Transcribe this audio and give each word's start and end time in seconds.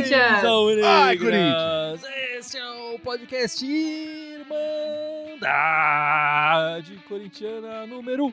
Corinthians! 0.00 0.44
Ai, 0.84 1.16
Corinthians! 1.16 2.02
Esse 2.36 2.58
é 2.58 2.70
o 2.70 2.98
podcast 2.98 3.64
Irmandade 3.64 4.50
Corintiana 7.08 7.86
número 7.86 8.32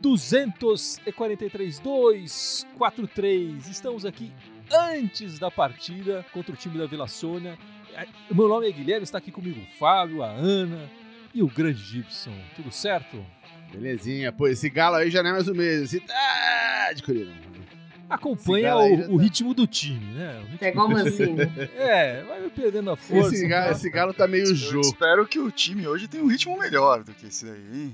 243, 0.00 1.78
243. 1.78 3.68
Estamos 3.68 4.04
aqui 4.04 4.32
antes 4.72 5.38
da 5.38 5.50
partida 5.50 6.24
contra 6.32 6.52
o 6.52 6.56
time 6.56 6.78
da 6.78 6.86
Vila 6.86 7.06
Sônia. 7.06 7.58
O 8.30 8.34
meu 8.34 8.48
nome 8.48 8.68
é 8.68 8.72
Guilherme, 8.72 9.04
está 9.04 9.18
aqui 9.18 9.30
comigo 9.30 9.60
o 9.60 9.78
Fábio, 9.78 10.22
a 10.22 10.28
Ana 10.30 10.90
e 11.34 11.42
o 11.42 11.46
grande 11.48 11.78
Gibson. 11.82 12.32
Tudo 12.56 12.70
certo? 12.70 13.24
Belezinha. 13.72 14.32
Pô, 14.32 14.46
esse 14.48 14.68
galo 14.70 14.96
aí 14.96 15.10
já 15.10 15.22
não 15.22 15.30
é 15.30 15.32
mais 15.34 15.48
o 15.48 15.54
mesmo. 15.54 15.86
Cidade, 15.86 17.02
Corinthians. 17.02 17.36
Acompanha 18.08 18.74
o, 18.74 18.96
já 18.96 19.04
o 19.10 19.16
tá- 19.18 19.22
ritmo 19.22 19.52
do 19.52 19.66
time, 19.66 20.14
né? 20.14 20.38
O 20.38 20.46
ritmo- 20.46 20.58
É 20.66 20.68
igual 20.70 20.86
o 20.86 20.90
Mancini. 20.90 21.36
É, 21.76 22.22
vai 22.26 22.48
perdendo 22.48 22.90
a 22.90 22.96
força. 22.96 23.34
Esse 23.34 23.46
galo, 23.46 23.72
esse 23.72 23.90
galo 23.90 24.14
tá 24.14 24.26
meio 24.26 24.46
Eu 24.46 24.54
jogo. 24.54 24.80
espero 24.86 25.26
que 25.26 25.38
o 25.38 25.50
time 25.50 25.86
hoje 25.86 26.08
tenha 26.08 26.24
um 26.24 26.26
ritmo 26.28 26.58
melhor 26.58 27.04
do 27.04 27.12
que 27.12 27.26
esse 27.26 27.44
daí, 27.44 27.92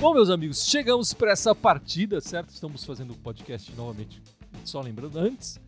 Bom, 0.00 0.14
meus 0.14 0.30
amigos, 0.30 0.64
chegamos 0.64 1.12
para 1.12 1.32
essa 1.32 1.52
partida, 1.56 2.20
certo? 2.20 2.50
Estamos 2.50 2.84
fazendo 2.84 3.14
o 3.14 3.16
podcast 3.16 3.74
novamente, 3.74 4.22
só 4.64 4.80
lembrando, 4.80 5.18
antes 5.18 5.58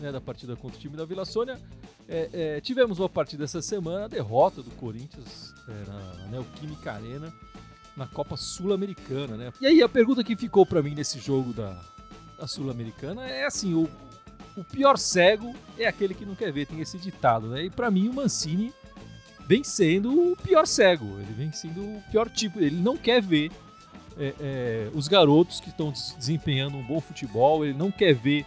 né, 0.00 0.10
da 0.10 0.22
partida 0.22 0.56
contra 0.56 0.78
o 0.78 0.80
time 0.80 0.96
da 0.96 1.04
Vila 1.04 1.26
Sônia. 1.26 1.60
É, 2.08 2.30
é, 2.32 2.60
tivemos 2.62 2.98
uma 2.98 3.10
partida 3.10 3.44
essa 3.44 3.60
semana, 3.60 4.06
a 4.06 4.08
derrota 4.08 4.62
do 4.62 4.70
Corinthians 4.70 5.52
é, 5.68 5.90
na 5.90 6.26
Neoquímica 6.28 6.92
Arena, 6.92 7.30
na 7.94 8.06
Copa 8.06 8.38
Sul-Americana, 8.38 9.36
né? 9.36 9.52
E 9.60 9.66
aí 9.66 9.82
a 9.82 9.88
pergunta 9.88 10.24
que 10.24 10.34
ficou 10.34 10.64
para 10.64 10.82
mim 10.82 10.94
nesse 10.94 11.18
jogo 11.18 11.52
da, 11.52 11.78
da 12.38 12.46
Sul-Americana 12.46 13.26
é 13.26 13.44
assim, 13.44 13.74
o, 13.74 13.86
o 14.56 14.64
pior 14.64 14.96
cego 14.96 15.54
é 15.78 15.86
aquele 15.86 16.14
que 16.14 16.24
não 16.24 16.34
quer 16.34 16.50
ver, 16.50 16.66
tem 16.66 16.80
esse 16.80 16.96
ditado, 16.96 17.48
né? 17.48 17.64
E 17.64 17.70
para 17.70 17.90
mim 17.90 18.08
o 18.08 18.14
Mancini 18.14 18.72
vem 19.46 19.62
sendo 19.62 20.32
o 20.32 20.36
pior 20.36 20.66
cego, 20.66 21.20
ele 21.20 21.34
vem 21.34 21.52
sendo 21.52 21.82
o 21.82 22.02
pior 22.10 22.30
tipo, 22.30 22.58
ele 22.60 22.76
não 22.76 22.96
quer 22.96 23.20
ver 23.20 23.52
é, 24.18 24.34
é, 24.40 24.88
os 24.94 25.08
garotos 25.08 25.60
que 25.60 25.68
estão 25.68 25.90
des- 25.90 26.14
desempenhando 26.18 26.76
um 26.76 26.82
bom 26.82 27.00
futebol, 27.00 27.64
ele 27.64 27.76
não 27.76 27.90
quer 27.90 28.14
ver 28.14 28.44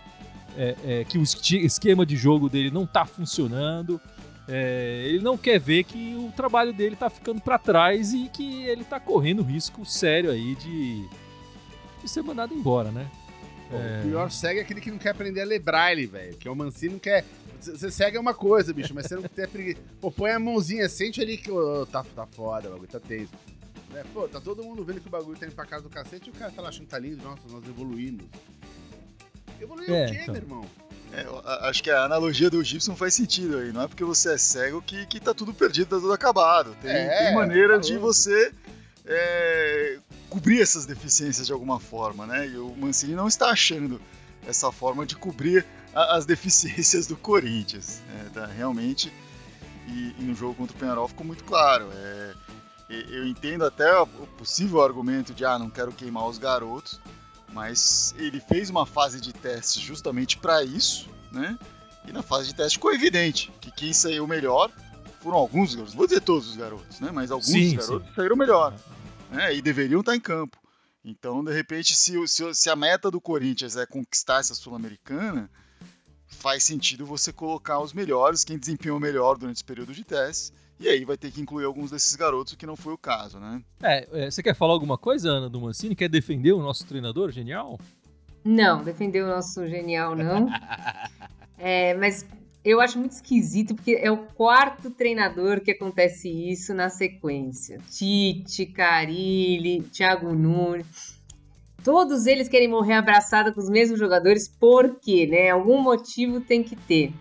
é, 0.57 0.75
é, 0.85 1.03
que 1.03 1.17
o 1.17 1.23
esquema 1.23 2.05
de 2.05 2.15
jogo 2.15 2.49
dele 2.49 2.71
não 2.71 2.83
está 2.83 3.05
funcionando, 3.05 3.99
é, 4.47 5.03
ele 5.07 5.19
não 5.19 5.37
quer 5.37 5.59
ver 5.59 5.83
que 5.83 6.15
o 6.15 6.31
trabalho 6.35 6.73
dele 6.73 6.93
está 6.93 7.09
ficando 7.09 7.41
para 7.41 7.57
trás 7.59 8.13
e 8.13 8.29
que 8.29 8.63
ele 8.63 8.81
está 8.81 8.99
correndo 8.99 9.43
risco 9.43 9.85
sério 9.85 10.31
aí 10.31 10.55
de, 10.55 11.05
de 12.01 12.09
ser 12.09 12.23
mandado 12.23 12.53
embora, 12.53 12.91
né? 12.91 13.09
O 13.69 14.07
pior 14.07 14.31
segue 14.31 14.59
é 14.61 14.63
aquele 14.63 14.79
que 14.79 14.89
não 14.89 14.97
quer 14.97 15.09
aprender 15.09 15.41
a 15.41 15.45
ler 15.45 15.59
braille, 15.59 16.05
velho. 16.05 16.37
Que 16.37 16.47
é 16.47 16.51
o 16.51 16.55
Mancini 16.55 16.93
não 16.93 16.99
quer. 16.99 17.25
Você 17.59 17.91
segue 17.91 18.15
é 18.15 18.19
uma 18.19 18.33
coisa, 18.33 18.73
bicho, 18.73 18.93
mas 18.95 19.07
você 19.07 19.15
não 19.15 19.23
preguiça. 19.23 19.81
Pô, 19.99 20.09
põe 20.09 20.31
a 20.31 20.39
mãozinha, 20.39 20.87
sente 20.87 21.19
ali 21.19 21.35
que 21.37 21.51
ô, 21.51 21.85
tá, 21.85 22.01
tá 22.15 22.25
foda, 22.25 22.69
bagulho 22.69 22.87
tá 22.87 22.99
tenso. 22.99 23.33
Né? 23.97 24.03
Pô, 24.13 24.27
tá 24.27 24.39
todo 24.39 24.63
mundo 24.63 24.83
vendo 24.83 25.01
que 25.01 25.07
o 25.07 25.11
bagulho 25.11 25.37
tá 25.37 25.45
indo 25.45 25.55
pra 25.55 25.65
casa 25.65 25.83
do 25.83 25.89
cacete 25.89 26.27
e 26.27 26.31
o 26.31 26.33
cara 26.35 26.51
tá 26.51 26.61
lá 26.61 26.69
achando 26.69 26.83
que 26.85 26.91
tá 26.91 26.99
lindo. 26.99 27.23
Nossa, 27.23 27.41
nós 27.49 27.63
evoluímos. 27.67 28.25
Evoluiu 29.59 29.93
É, 29.95 30.05
o 30.05 30.09
quê, 30.11 30.19
então. 30.21 30.33
meu 30.33 30.43
irmão? 30.43 30.65
É, 31.13 31.23
eu 31.23 31.39
a- 31.39 31.69
acho 31.69 31.81
que 31.81 31.89
a 31.89 32.03
analogia 32.03 32.49
do 32.49 32.63
Gibson 32.63 32.95
faz 32.95 33.13
sentido 33.15 33.57
aí. 33.57 33.71
Não 33.71 33.81
é 33.81 33.87
porque 33.87 34.03
você 34.03 34.33
é 34.33 34.37
cego 34.37 34.81
que, 34.81 35.05
que 35.07 35.19
tá 35.19 35.33
tudo 35.33 35.53
perdido, 35.53 35.87
tá 35.89 35.95
tudo 35.99 36.13
acabado. 36.13 36.75
Tem, 36.81 36.91
É, 36.91 37.25
tem 37.25 37.33
maneira 37.35 37.69
falou. 37.69 37.81
de 37.81 37.97
você 37.97 38.51
é, 39.05 39.97
cobrir 40.29 40.61
essas 40.61 40.85
deficiências 40.85 41.47
de 41.47 41.53
alguma 41.53 41.79
forma, 41.79 42.25
né? 42.27 42.47
E 42.47 42.57
o 42.57 42.75
Mancini 42.75 43.15
não 43.15 43.27
está 43.27 43.49
achando 43.49 43.99
essa 44.45 44.71
forma 44.71 45.05
de 45.05 45.15
cobrir 45.15 45.65
a- 45.95 46.17
as 46.17 46.25
deficiências 46.25 47.07
do 47.07 47.15
Corinthians. 47.15 48.01
né? 48.09 48.29
Tá, 48.33 48.45
realmente, 48.45 49.11
e, 49.87 50.13
e 50.19 50.23
no 50.23 50.35
jogo 50.35 50.53
contra 50.55 50.75
o 50.75 50.79
Penharol 50.79 51.07
ficou 51.07 51.25
muito 51.25 51.43
claro. 51.45 51.89
É, 51.93 52.33
eu 52.89 53.27
entendo 53.27 53.65
até 53.65 53.99
o 53.99 54.07
possível 54.37 54.81
argumento 54.81 55.33
de 55.33 55.43
ah, 55.43 55.59
não 55.59 55.69
quero 55.69 55.91
queimar 55.91 56.27
os 56.27 56.37
garotos, 56.37 56.99
mas 57.51 58.13
ele 58.17 58.39
fez 58.39 58.69
uma 58.69 58.85
fase 58.85 59.19
de 59.19 59.33
teste 59.33 59.79
justamente 59.79 60.37
para 60.37 60.63
isso, 60.63 61.09
né? 61.31 61.57
E 62.07 62.11
na 62.11 62.21
fase 62.21 62.47
de 62.47 62.55
teste 62.55 62.77
ficou 62.77 62.93
evidente 62.93 63.51
que 63.59 63.71
quem 63.71 63.91
saiu 63.91 64.25
melhor 64.25 64.71
foram 65.19 65.37
alguns 65.37 65.75
garotos, 65.75 65.93
vou 65.93 66.07
dizer 66.07 66.21
todos 66.21 66.49
os 66.49 66.55
garotos, 66.55 66.99
né? 66.99 67.11
Mas 67.11 67.31
alguns 67.31 67.47
Sim, 67.47 67.75
garotos 67.75 68.15
saíram 68.15 68.35
melhor, 68.35 68.73
né? 69.29 69.53
E 69.53 69.61
deveriam 69.61 69.99
estar 69.99 70.15
em 70.15 70.19
campo. 70.19 70.57
Então, 71.03 71.43
de 71.43 71.53
repente, 71.53 71.95
se, 71.95 72.27
se, 72.27 72.53
se 72.53 72.69
a 72.69 72.75
meta 72.75 73.09
do 73.09 73.19
Corinthians 73.19 73.75
é 73.75 73.85
conquistar 73.85 74.39
essa 74.39 74.53
Sul-Americana, 74.53 75.49
faz 76.27 76.63
sentido 76.63 77.05
você 77.05 77.31
colocar 77.31 77.79
os 77.79 77.93
melhores, 77.93 78.43
quem 78.43 78.57
desempenhou 78.57 78.99
melhor 78.99 79.37
durante 79.37 79.57
esse 79.57 79.63
período 79.63 79.93
de 79.93 80.03
teste, 80.03 80.53
e 80.79 80.87
aí 80.87 81.03
vai 81.03 81.17
ter 81.17 81.31
que 81.31 81.41
incluir 81.41 81.65
alguns 81.65 81.91
desses 81.91 82.15
garotos, 82.15 82.53
o 82.53 82.57
que 82.57 82.65
não 82.65 82.75
foi 82.75 82.93
o 82.93 82.97
caso, 82.97 83.39
né? 83.39 83.61
É, 83.81 84.07
é, 84.11 84.31
você 84.31 84.43
quer 84.43 84.55
falar 84.55 84.73
alguma 84.73 84.97
coisa, 84.97 85.29
Ana, 85.29 85.49
do 85.49 85.59
Mancini? 85.59 85.95
Quer 85.95 86.09
defender 86.09 86.53
o 86.53 86.61
nosso 86.61 86.85
treinador 86.85 87.31
genial? 87.31 87.79
Não, 88.43 88.83
defender 88.83 89.23
o 89.23 89.27
nosso 89.27 89.67
genial, 89.67 90.15
não. 90.15 90.47
É, 91.59 91.95
mas 91.95 92.23
eu 92.63 92.79
acho 92.79 92.99
muito 92.99 93.13
esquisito, 93.13 93.73
porque 93.73 93.97
é 93.99 94.11
o 94.11 94.17
quarto 94.17 94.91
treinador 94.91 95.59
que 95.59 95.71
acontece 95.71 96.29
isso 96.29 96.71
na 96.71 96.87
sequência. 96.87 97.79
Tite, 97.89 98.67
Carilli, 98.67 99.81
Thiago 99.81 100.35
Nunes. 100.35 101.19
Todos 101.83 102.27
eles 102.27 102.47
querem 102.47 102.67
morrer 102.67 102.93
abraçado 102.93 103.53
com 103.53 103.59
os 103.59 103.69
mesmos 103.69 103.97
jogadores, 103.97 104.47
por 104.47 104.99
quê, 104.99 105.25
né? 105.25 105.49
Algum 105.49 105.81
motivo 105.81 106.41
tem 106.41 106.61
que 106.61 106.75
ter. 106.75 107.11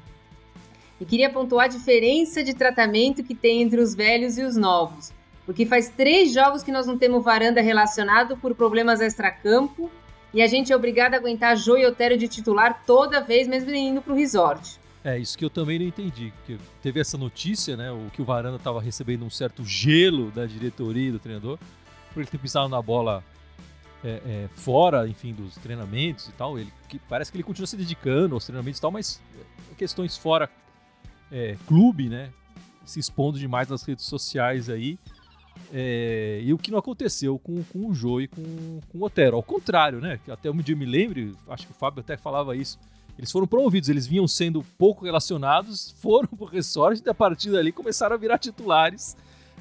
E 1.00 1.04
queria 1.04 1.30
pontuar 1.30 1.66
a 1.66 1.68
diferença 1.68 2.42
de 2.42 2.54
tratamento 2.54 3.22
que 3.22 3.34
tem 3.34 3.62
entre 3.62 3.80
os 3.80 3.94
velhos 3.94 4.38
e 4.38 4.42
os 4.42 4.56
novos. 4.56 5.12
Porque 5.44 5.66
faz 5.66 5.88
três 5.88 6.32
jogos 6.32 6.62
que 6.62 6.72
nós 6.72 6.86
não 6.86 6.98
temos 6.98 7.22
varanda 7.22 7.60
relacionado 7.60 8.36
por 8.36 8.54
problemas 8.54 9.00
extracampo 9.00 9.90
e 10.34 10.42
a 10.42 10.46
gente 10.46 10.72
é 10.72 10.76
obrigado 10.76 11.14
a 11.14 11.16
aguentar 11.16 11.56
Jô 11.56 11.76
e 11.76 11.86
Otero 11.86 12.16
de 12.18 12.28
titular 12.28 12.82
toda 12.84 13.20
vez, 13.20 13.46
mesmo 13.46 13.70
indo 13.74 14.02
pro 14.02 14.14
resort. 14.14 14.78
É, 15.04 15.18
isso 15.18 15.38
que 15.38 15.44
eu 15.44 15.48
também 15.48 15.78
não 15.78 15.86
entendi. 15.86 16.32
Porque 16.36 16.58
teve 16.82 17.00
essa 17.00 17.16
notícia, 17.16 17.76
né? 17.76 17.92
O 17.92 18.10
que 18.12 18.20
o 18.20 18.24
Varanda 18.24 18.56
estava 18.56 18.80
recebendo 18.80 19.24
um 19.24 19.30
certo 19.30 19.64
gelo 19.64 20.30
da 20.32 20.44
diretoria 20.44 21.08
e 21.08 21.12
do 21.12 21.18
treinador, 21.18 21.58
por 22.12 22.20
ele 22.20 22.28
ter 22.28 22.38
pisado 22.38 22.68
na 22.68 22.82
bola 22.82 23.22
é, 24.04 24.20
é, 24.26 24.48
fora, 24.52 25.06
enfim, 25.06 25.32
dos 25.32 25.54
treinamentos 25.54 26.28
e 26.28 26.32
tal. 26.32 26.58
Ele, 26.58 26.72
que, 26.88 26.98
parece 26.98 27.30
que 27.30 27.36
ele 27.36 27.44
continua 27.44 27.66
se 27.66 27.76
dedicando 27.76 28.34
aos 28.34 28.44
treinamentos 28.44 28.78
e 28.78 28.82
tal, 28.82 28.90
mas 28.90 29.22
é, 29.38 29.74
questões 29.76 30.16
fora 30.16 30.50
é, 31.30 31.56
clube, 31.66 32.08
né? 32.08 32.30
Se 32.84 33.00
expondo 33.00 33.38
demais 33.38 33.68
nas 33.68 33.82
redes 33.82 34.04
sociais 34.04 34.68
aí. 34.68 34.98
É, 35.72 36.40
e 36.42 36.52
o 36.52 36.58
que 36.58 36.70
não 36.70 36.78
aconteceu 36.78 37.38
com, 37.38 37.62
com 37.64 37.88
o 37.88 37.94
Jô 37.94 38.20
e 38.20 38.28
com, 38.28 38.80
com 38.88 38.98
o 38.98 39.04
Otero. 39.04 39.36
Ao 39.36 39.42
contrário, 39.42 40.00
né? 40.00 40.20
Que 40.24 40.30
até 40.30 40.50
onde 40.50 40.72
eu 40.72 40.76
me 40.76 40.86
lembre, 40.86 41.34
acho 41.48 41.66
que 41.66 41.72
o 41.72 41.74
Fábio 41.74 42.00
até 42.00 42.16
falava 42.16 42.56
isso. 42.56 42.78
Eles 43.18 43.32
foram 43.32 43.46
promovidos, 43.46 43.88
eles 43.88 44.06
vinham 44.06 44.28
sendo 44.28 44.62
pouco 44.76 45.04
relacionados, 45.04 45.94
foram 46.00 46.28
pro 46.28 46.46
resort 46.46 47.02
e 47.04 47.08
a 47.08 47.14
partir 47.14 47.50
dali 47.50 47.72
começaram 47.72 48.14
a 48.14 48.18
virar 48.18 48.38
titulares 48.38 49.16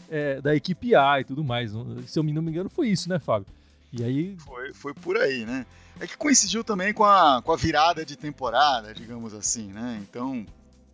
é, 0.09 0.41
da 0.41 0.55
equipe 0.55 0.93
A 0.93 1.21
e 1.21 1.23
tudo 1.23 1.43
mais. 1.43 1.71
Se 2.05 2.19
eu 2.19 2.23
não 2.23 2.41
me 2.41 2.51
engano, 2.51 2.69
foi 2.69 2.89
isso, 2.89 3.09
né, 3.09 3.17
Fábio? 3.19 3.47
E 3.91 4.03
aí. 4.03 4.35
Foi, 4.39 4.73
foi 4.73 4.93
por 4.93 5.17
aí, 5.17 5.45
né? 5.45 5.65
É 5.99 6.05
que 6.05 6.17
coincidiu 6.17 6.63
também 6.63 6.93
com 6.93 7.05
a, 7.05 7.41
com 7.41 7.53
a 7.53 7.55
virada 7.55 8.05
de 8.05 8.17
temporada, 8.17 8.93
digamos 8.93 9.33
assim, 9.33 9.71
né? 9.71 9.97
Então, 10.01 10.45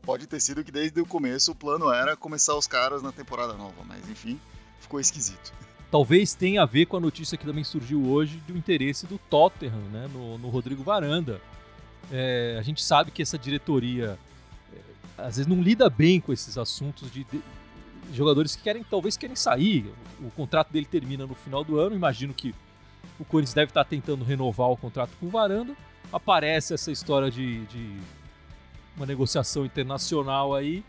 pode 0.01 0.27
ter 0.27 0.39
sido 0.39 0.63
que 0.63 0.71
desde 0.71 1.00
o 1.00 1.06
começo 1.06 1.51
o 1.51 1.56
plano 1.56 1.92
era 1.92 2.15
começar 2.15 2.56
os 2.56 2.68
caras 2.68 3.01
na 3.01 3.12
temporada 3.12 3.53
nova, 3.53 3.83
mas 3.88 4.09
enfim, 4.09 4.39
ficou 4.80 5.00
esquisito. 5.00 5.53
Talvez 5.89 6.33
tenha 6.33 6.63
a 6.63 6.65
ver 6.65 6.86
com 6.86 6.98
a 6.98 7.00
notícia 7.00 7.38
que 7.38 7.45
também 7.45 7.63
surgiu 7.63 8.06
hoje 8.07 8.38
do 8.48 8.57
interesse 8.57 9.06
do 9.06 9.18
Tottenham 9.18 9.81
né, 9.92 10.09
no, 10.13 10.38
no 10.38 10.50
Rodrigo 10.50 10.83
Varanda. 10.83 11.42
É, 12.12 12.56
a 12.57 12.62
gente 12.62 12.81
sabe 12.81 13.12
que 13.12 13.21
essa 13.21 13.38
diretoria 13.38 14.18
é, 14.74 14.77
às 15.18 15.36
vezes 15.36 15.48
não 15.48 15.62
lida 15.62 15.89
bem 15.89 16.19
com 16.19 16.31
esses 16.31 16.57
assuntos 16.57 17.12
de, 17.12 17.25
de 17.25 17.42
jogadores 18.13 18.56
que 18.56 18.63
querem 18.63 18.83
talvez 18.83 19.18
querem 19.18 19.36
sair. 19.36 19.94
O, 20.19 20.27
o 20.27 20.31
contrato 20.31 20.71
dele 20.71 20.86
termina 20.86 21.27
no 21.27 21.36
final 21.36 21.63
do 21.63 21.77
ano. 21.77 21.94
Imagino 21.94 22.33
que 22.33 22.56
o 23.19 23.25
Corinthians 23.25 23.54
deve 23.54 23.71
estar 23.71 23.83
tentando 23.83 24.24
renovar 24.24 24.69
o 24.69 24.77
contrato 24.77 25.12
com 25.19 25.25
o 25.25 25.30
Varanda. 25.30 25.75
Aparece 26.12 26.74
essa 26.74 26.89
história 26.89 27.30
de, 27.30 27.65
de 27.65 28.00
uma 28.95 29.05
negociação 29.05 29.65
internacional 29.65 30.53
aí. 30.53 30.83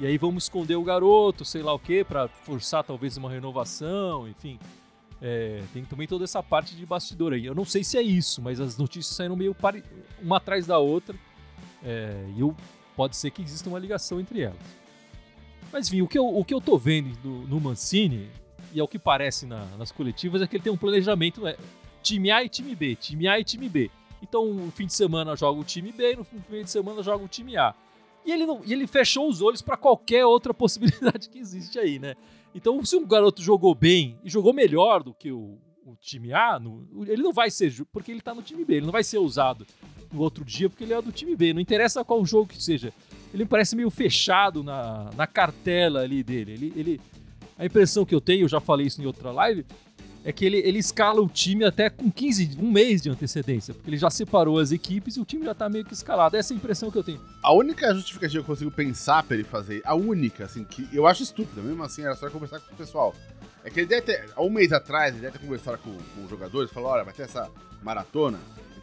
E 0.00 0.06
aí 0.06 0.16
vamos 0.16 0.44
esconder 0.44 0.76
o 0.76 0.82
garoto, 0.84 1.44
sei 1.44 1.62
lá 1.62 1.72
o 1.72 1.78
quê, 1.78 2.04
para 2.08 2.28
forçar 2.28 2.84
talvez 2.84 3.16
uma 3.16 3.30
renovação, 3.30 4.28
enfim. 4.28 4.58
É, 5.20 5.62
tem 5.72 5.84
também 5.84 6.06
toda 6.06 6.22
essa 6.24 6.42
parte 6.42 6.76
de 6.76 6.86
bastidor 6.86 7.32
aí. 7.32 7.44
Eu 7.44 7.54
não 7.54 7.64
sei 7.64 7.82
se 7.82 7.98
é 7.98 8.02
isso, 8.02 8.40
mas 8.40 8.60
as 8.60 8.78
notícias 8.78 9.16
saíram 9.16 9.34
meio 9.34 9.54
pare... 9.54 9.82
uma 10.22 10.36
atrás 10.36 10.66
da 10.66 10.78
outra. 10.78 11.16
É, 11.82 12.24
e 12.36 12.40
eu... 12.40 12.54
pode 12.94 13.16
ser 13.16 13.30
que 13.30 13.42
exista 13.42 13.68
uma 13.68 13.78
ligação 13.78 14.20
entre 14.20 14.42
elas. 14.42 14.58
Mas 15.72 15.88
enfim, 15.88 16.02
o 16.02 16.08
que 16.08 16.18
eu, 16.18 16.26
o 16.26 16.44
que 16.44 16.54
eu 16.54 16.60
tô 16.60 16.78
vendo 16.78 17.16
do, 17.18 17.48
no 17.48 17.60
Mancini, 17.60 18.28
e 18.72 18.80
é 18.80 18.82
o 18.82 18.88
que 18.88 18.98
parece 18.98 19.46
na, 19.46 19.64
nas 19.76 19.90
coletivas, 19.90 20.40
é 20.40 20.46
que 20.46 20.56
ele 20.56 20.62
tem 20.62 20.72
um 20.72 20.76
planejamento 20.76 21.46
é, 21.46 21.56
time 22.02 22.30
A 22.30 22.44
e 22.44 22.48
time 22.48 22.74
B, 22.74 22.94
time 22.94 23.26
A 23.28 23.38
e 23.38 23.44
time 23.44 23.68
B. 23.68 23.90
Então, 24.22 24.52
no 24.52 24.70
fim 24.70 24.86
de 24.86 24.94
semana 24.94 25.36
joga 25.36 25.60
o 25.60 25.64
time 25.64 25.92
B, 25.92 26.16
no 26.16 26.24
fim 26.24 26.38
de 26.62 26.70
semana 26.70 27.02
joga 27.02 27.24
o 27.24 27.28
time 27.28 27.56
A. 27.56 27.74
E 28.24 28.32
ele, 28.32 28.44
não, 28.44 28.60
e 28.64 28.72
ele 28.72 28.86
fechou 28.86 29.28
os 29.28 29.40
olhos 29.40 29.62
para 29.62 29.76
qualquer 29.76 30.24
outra 30.24 30.52
possibilidade 30.54 31.28
que 31.28 31.38
existe 31.38 31.78
aí, 31.78 31.98
né? 31.98 32.14
Então, 32.54 32.84
se 32.84 32.96
um 32.96 33.06
garoto 33.06 33.42
jogou 33.42 33.74
bem 33.74 34.18
e 34.24 34.30
jogou 34.30 34.52
melhor 34.52 35.02
do 35.02 35.14
que 35.14 35.30
o, 35.30 35.58
o 35.84 35.96
time 36.00 36.32
A, 36.32 36.58
no, 36.58 36.86
ele 37.06 37.22
não 37.22 37.32
vai 37.32 37.50
ser, 37.50 37.72
porque 37.92 38.10
ele 38.10 38.20
tá 38.20 38.34
no 38.34 38.42
time 38.42 38.64
B, 38.64 38.76
ele 38.76 38.86
não 38.86 38.92
vai 38.92 39.04
ser 39.04 39.18
usado 39.18 39.66
no 40.12 40.20
outro 40.20 40.44
dia 40.44 40.68
porque 40.68 40.84
ele 40.84 40.92
é 40.92 41.00
do 41.00 41.12
time 41.12 41.36
B. 41.36 41.52
Não 41.52 41.60
interessa 41.60 42.04
qual 42.04 42.24
jogo 42.24 42.48
que 42.48 42.62
seja. 42.62 42.92
Ele 43.32 43.44
parece 43.44 43.76
meio 43.76 43.90
fechado 43.90 44.62
na, 44.62 45.10
na 45.16 45.26
cartela 45.26 46.00
ali 46.00 46.22
dele. 46.22 46.52
Ele, 46.52 46.72
ele, 46.76 47.00
a 47.56 47.66
impressão 47.66 48.04
que 48.04 48.14
eu 48.14 48.20
tenho, 48.20 48.44
eu 48.44 48.48
já 48.48 48.60
falei 48.60 48.86
isso 48.86 49.00
em 49.02 49.06
outra 49.06 49.30
live, 49.30 49.64
é 50.24 50.32
que 50.32 50.44
ele, 50.44 50.58
ele 50.58 50.78
escala 50.78 51.20
o 51.20 51.28
time 51.28 51.64
até 51.64 51.88
com 51.88 52.10
15, 52.10 52.58
um 52.60 52.70
mês 52.70 53.02
de 53.02 53.10
antecedência, 53.10 53.72
porque 53.72 53.90
ele 53.90 53.96
já 53.96 54.10
separou 54.10 54.58
as 54.58 54.72
equipes 54.72 55.16
e 55.16 55.20
o 55.20 55.24
time 55.24 55.44
já 55.44 55.54
tá 55.54 55.68
meio 55.68 55.84
que 55.84 55.94
escalado. 55.94 56.36
Essa 56.36 56.52
é 56.52 56.54
a 56.54 56.56
impressão 56.56 56.90
que 56.90 56.98
eu 56.98 57.04
tenho. 57.04 57.20
A 57.42 57.52
única 57.52 57.94
justificativa 57.94 58.42
que 58.42 58.50
eu 58.50 58.54
consigo 58.54 58.70
pensar 58.70 59.22
pra 59.22 59.36
ele 59.36 59.44
fazer, 59.44 59.80
a 59.84 59.94
única, 59.94 60.44
assim, 60.44 60.64
que 60.64 60.88
eu 60.92 61.06
acho 61.06 61.22
estúpida, 61.22 61.62
mesmo 61.62 61.82
assim, 61.82 62.02
era 62.02 62.14
só 62.14 62.28
conversar 62.30 62.60
com 62.60 62.74
o 62.74 62.76
pessoal. 62.76 63.14
É 63.64 63.70
que 63.70 63.80
ele 63.80 63.86
deve 63.86 64.02
ter, 64.02 64.30
há 64.34 64.42
um 64.42 64.50
mês 64.50 64.72
atrás, 64.72 65.12
ele 65.12 65.22
deve 65.22 65.38
ter 65.38 65.44
conversado 65.44 65.78
com, 65.78 65.90
com 65.90 66.24
os 66.24 66.30
jogadores, 66.30 66.70
falou, 66.70 66.90
olha, 66.90 67.04
vai 67.04 67.14
ter 67.14 67.22
essa 67.22 67.50
maratona, 67.82 68.38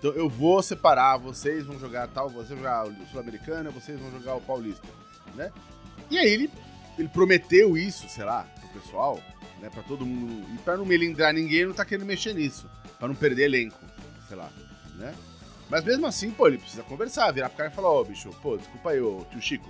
então 0.05 0.11
eu 0.11 0.29
vou 0.29 0.61
separar, 0.61 1.17
vocês 1.17 1.65
vão 1.65 1.79
jogar 1.79 2.07
tal, 2.09 2.29
vocês 2.29 2.49
vão 2.49 2.57
jogar 2.59 2.87
o 2.87 3.07
Sul-Americana, 3.07 3.71
vocês 3.71 3.99
vão 3.99 4.11
jogar 4.11 4.35
o 4.35 4.41
Paulista, 4.41 4.87
né? 5.33 5.51
E 6.11 6.17
aí 6.19 6.31
ele, 6.31 6.51
ele 6.99 7.07
prometeu 7.07 7.75
isso, 7.75 8.07
sei 8.07 8.23
lá, 8.23 8.47
pro 8.59 8.81
pessoal, 8.81 9.19
né, 9.61 9.69
para 9.69 9.83
todo 9.83 10.05
mundo. 10.05 10.45
E 10.53 10.57
para 10.59 10.77
não 10.77 10.85
melindrar 10.85 11.33
ninguém, 11.33 11.65
não 11.65 11.73
tá 11.73 11.85
querendo 11.85 12.05
mexer 12.05 12.33
nisso, 12.33 12.69
para 12.99 13.07
não 13.07 13.15
perder 13.15 13.43
elenco, 13.43 13.79
sei 14.27 14.37
lá, 14.37 14.49
né? 14.95 15.13
Mas 15.69 15.83
mesmo 15.83 16.05
assim, 16.05 16.31
pô, 16.31 16.47
ele 16.47 16.57
precisa 16.57 16.83
conversar, 16.83 17.31
virar 17.31 17.49
pro 17.49 17.57
cara 17.57 17.69
e 17.69 17.73
falar: 17.73 17.89
Ó, 17.89 18.01
oh, 18.01 18.05
bicho, 18.05 18.29
pô, 18.41 18.57
desculpa 18.57 18.91
aí, 18.91 19.01
ô 19.01 19.25
tio 19.31 19.41
Chico, 19.41 19.69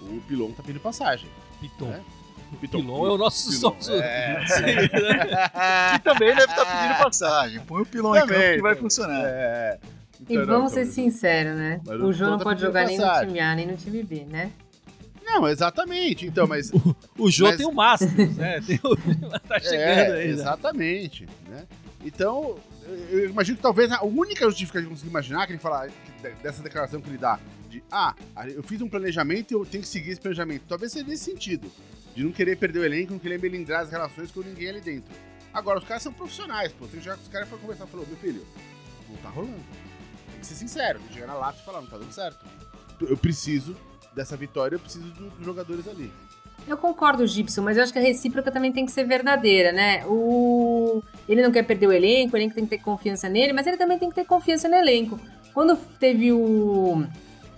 o 0.00 0.20
Pilon 0.22 0.52
tá 0.52 0.62
pedindo 0.62 0.80
passagem. 0.80 1.28
Piton. 1.60 1.86
Né? 1.86 2.02
O 2.50 2.56
Pilon, 2.56 2.80
Pilon 2.80 3.06
é 3.06 3.10
o 3.10 3.18
nosso 3.18 3.50
Pilon, 3.50 3.74
sócio. 3.76 3.94
é. 4.00 4.40
que 5.92 6.02
também 6.02 6.34
deve 6.34 6.50
estar 6.50 6.64
pedindo 6.64 7.04
passagem. 7.04 7.60
Põe 7.60 7.82
o 7.82 7.84
pilão 7.84 8.16
em 8.16 8.20
campo 8.20 8.32
que 8.32 8.62
vai 8.62 8.74
funcionar. 8.74 9.22
É. 9.22 9.78
E 10.20 10.32
Então, 10.32 10.46
vamos 10.46 10.62
não, 10.62 10.68
ser 10.70 10.86
sinceros, 10.86 11.54
né? 11.54 11.78
O 11.86 12.10
João 12.10 12.30
não 12.30 12.38
Pilon 12.38 12.38
tá 12.38 12.44
pode 12.44 12.60
jogar 12.62 12.86
nem 12.86 12.96
no 12.96 13.02
passagem. 13.02 13.26
time 13.28 13.40
A, 13.40 13.54
nem 13.54 13.66
no 13.66 13.76
time 13.76 14.02
B, 14.02 14.24
né? 14.24 14.50
Não, 15.30 15.48
exatamente. 15.48 16.26
Então, 16.26 16.46
mas. 16.46 16.70
O 17.18 17.30
Jô 17.30 17.46
Mas- 17.46 17.56
tem 17.56 17.66
o 17.66 17.72
Masters, 17.72 18.36
né? 18.36 18.60
Tem 18.66 18.78
o... 18.82 18.96
tá 19.40 19.58
chegando 19.58 19.80
é, 19.80 20.12
aí. 20.20 20.26
né? 20.26 20.26
Exatamente. 20.26 21.28
Né? 21.48 21.66
Então, 22.04 22.56
eu 23.10 23.28
imagino 23.28 23.56
que 23.56 23.62
talvez 23.62 23.90
a 23.90 24.04
única 24.04 24.44
justificativa 24.46 24.82
que 24.82 24.86
eu 24.86 24.90
consigo 24.90 25.10
imaginar 25.10 25.46
que 25.46 25.52
ele 25.52 25.58
fala 25.58 25.88
que- 25.88 26.28
dessa 26.42 26.62
declaração 26.62 27.00
que 27.00 27.08
ele 27.10 27.18
dá 27.18 27.40
de 27.68 27.82
ah, 27.90 28.14
eu 28.54 28.62
fiz 28.62 28.80
um 28.80 28.88
planejamento 28.88 29.50
e 29.50 29.54
eu 29.54 29.66
tenho 29.66 29.82
que 29.82 29.88
seguir 29.88 30.12
esse 30.12 30.20
planejamento. 30.20 30.62
Talvez 30.68 30.92
seja 30.92 31.04
nesse 31.06 31.24
sentido. 31.24 31.70
De 32.14 32.24
não 32.24 32.32
querer 32.32 32.56
perder 32.56 32.78
o 32.80 32.84
elenco, 32.84 33.12
não 33.12 33.18
querer 33.18 33.38
melindrar 33.40 33.82
as 33.82 33.90
relações 33.90 34.30
com 34.30 34.40
ninguém 34.40 34.70
ali 34.70 34.80
dentro. 34.80 35.12
Agora, 35.52 35.78
os 35.78 35.84
caras 35.84 36.02
são 36.02 36.12
profissionais, 36.12 36.72
pô. 36.72 36.86
Tem 36.86 36.98
que 36.98 37.04
chegar 37.04 37.16
com 37.16 37.22
os 37.22 37.28
caras 37.28 37.48
pra 37.48 37.58
conversar 37.58 37.84
e 37.84 37.88
falar, 37.88 38.06
meu 38.06 38.16
filho, 38.16 38.46
não 39.08 39.16
tá 39.16 39.28
rolando. 39.28 39.54
Tem 40.30 40.40
que 40.40 40.46
ser 40.46 40.54
sincero, 40.54 40.98
tem 41.00 41.08
que 41.08 41.14
chegar 41.14 41.26
na 41.26 41.34
lata 41.34 41.58
e 41.60 41.64
falar, 41.64 41.80
não 41.80 41.88
tá 41.88 41.98
dando 41.98 42.12
certo. 42.12 42.44
Eu 43.00 43.16
preciso 43.16 43.76
dessa 44.14 44.36
vitória, 44.36 44.76
eu 44.76 44.80
preciso 44.80 45.04
do- 45.12 45.30
dos 45.30 45.44
jogadores 45.44 45.86
ali. 45.88 46.10
Eu 46.66 46.76
concordo, 46.76 47.26
Gibson, 47.26 47.62
mas 47.62 47.76
eu 47.76 47.82
acho 47.82 47.92
que 47.92 47.98
a 47.98 48.02
recíproca 48.02 48.50
também 48.52 48.72
tem 48.72 48.84
que 48.84 48.92
ser 48.92 49.04
verdadeira, 49.04 49.72
né? 49.72 50.04
O... 50.06 51.02
Ele 51.28 51.42
não 51.42 51.50
quer 51.52 51.62
perder 51.62 51.86
o 51.86 51.92
elenco, 51.92 52.34
o 52.34 52.36
elenco 52.38 52.54
tem 52.54 52.64
que 52.64 52.70
ter 52.76 52.82
confiança 52.82 53.28
nele, 53.28 53.52
mas 53.52 53.66
ele 53.66 53.76
também 53.76 53.98
tem 53.98 54.08
que 54.08 54.14
ter 54.14 54.26
confiança 54.26 54.68
no 54.68 54.74
elenco. 54.74 55.18
Quando 55.54 55.76
teve 55.98 56.30
o, 56.32 57.06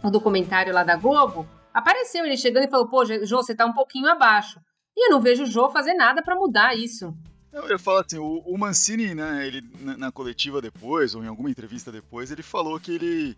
o 0.03 0.11
documentário 0.11 0.73
lá 0.73 0.85
da 0.85 0.97
Globo, 0.97 1.47
apareceu 1.75 2.25
ele 2.25 2.37
chegando 2.37 2.65
e 2.65 2.71
falou: 2.71 2.87
pô, 2.89 3.05
Jô, 3.05 3.39
você 3.43 3.55
tá 3.55 3.67
um 3.67 3.73
pouquinho 3.73 4.07
abaixo. 4.07 4.61
E 4.97 5.07
eu 5.07 5.11
não 5.11 5.21
vejo 5.21 5.43
o 5.43 5.47
Jô 5.47 5.71
fazer 5.71 5.95
nada 5.95 6.23
pra 6.23 6.37
mudar 6.37 6.77
isso. 6.77 7.13
Eu 7.53 7.69
ia 7.69 7.79
falar 7.79 8.03
assim, 8.03 8.19
o, 8.19 8.43
o 8.47 8.57
Mancini, 8.57 9.13
né, 9.13 9.45
ele, 9.45 9.63
na, 9.81 9.97
na 9.97 10.13
coletiva 10.13 10.61
depois, 10.63 11.17
ou 11.17 11.25
em 11.25 11.27
alguma 11.27 11.51
entrevista 11.51 11.91
depois, 11.91 12.31
ele 12.31 12.45
falou 12.45 12.79
que 12.79 12.93
ele, 12.95 13.37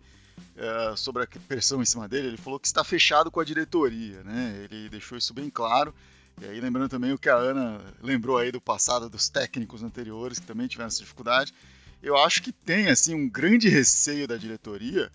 é, 0.55 0.95
sobre 0.95 1.23
a 1.23 1.27
pressão 1.47 1.81
em 1.81 1.85
cima 1.85 2.07
dele, 2.07 2.27
ele 2.27 2.37
falou 2.37 2.59
que 2.59 2.67
está 2.67 2.83
fechado 2.83 3.31
com 3.31 3.39
a 3.39 3.43
diretoria, 3.43 4.23
né, 4.23 4.67
ele 4.69 4.89
deixou 4.89 5.17
isso 5.17 5.33
bem 5.33 5.49
claro, 5.49 5.93
e 6.41 6.45
aí 6.45 6.59
lembrando 6.59 6.89
também 6.89 7.11
o 7.11 7.17
que 7.17 7.29
a 7.29 7.35
Ana 7.35 7.81
lembrou 8.01 8.37
aí 8.37 8.51
do 8.51 8.61
passado 8.61 9.09
dos 9.09 9.29
técnicos 9.29 9.83
anteriores, 9.83 10.39
que 10.39 10.45
também 10.45 10.67
tiveram 10.67 10.87
essa 10.87 10.99
dificuldade, 10.99 11.53
eu 12.01 12.17
acho 12.17 12.41
que 12.41 12.51
tem, 12.51 12.87
assim, 12.89 13.13
um 13.15 13.29
grande 13.29 13.69
receio 13.69 14.27
da 14.27 14.37
diretoria, 14.37 15.11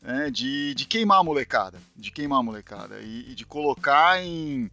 né, 0.00 0.30
de, 0.30 0.74
de 0.74 0.86
queimar 0.86 1.20
a 1.20 1.24
molecada, 1.24 1.78
de 1.96 2.10
queimar 2.10 2.40
a 2.40 2.42
molecada, 2.42 3.00
e, 3.00 3.30
e 3.30 3.34
de 3.34 3.44
colocar 3.46 4.22
em... 4.22 4.70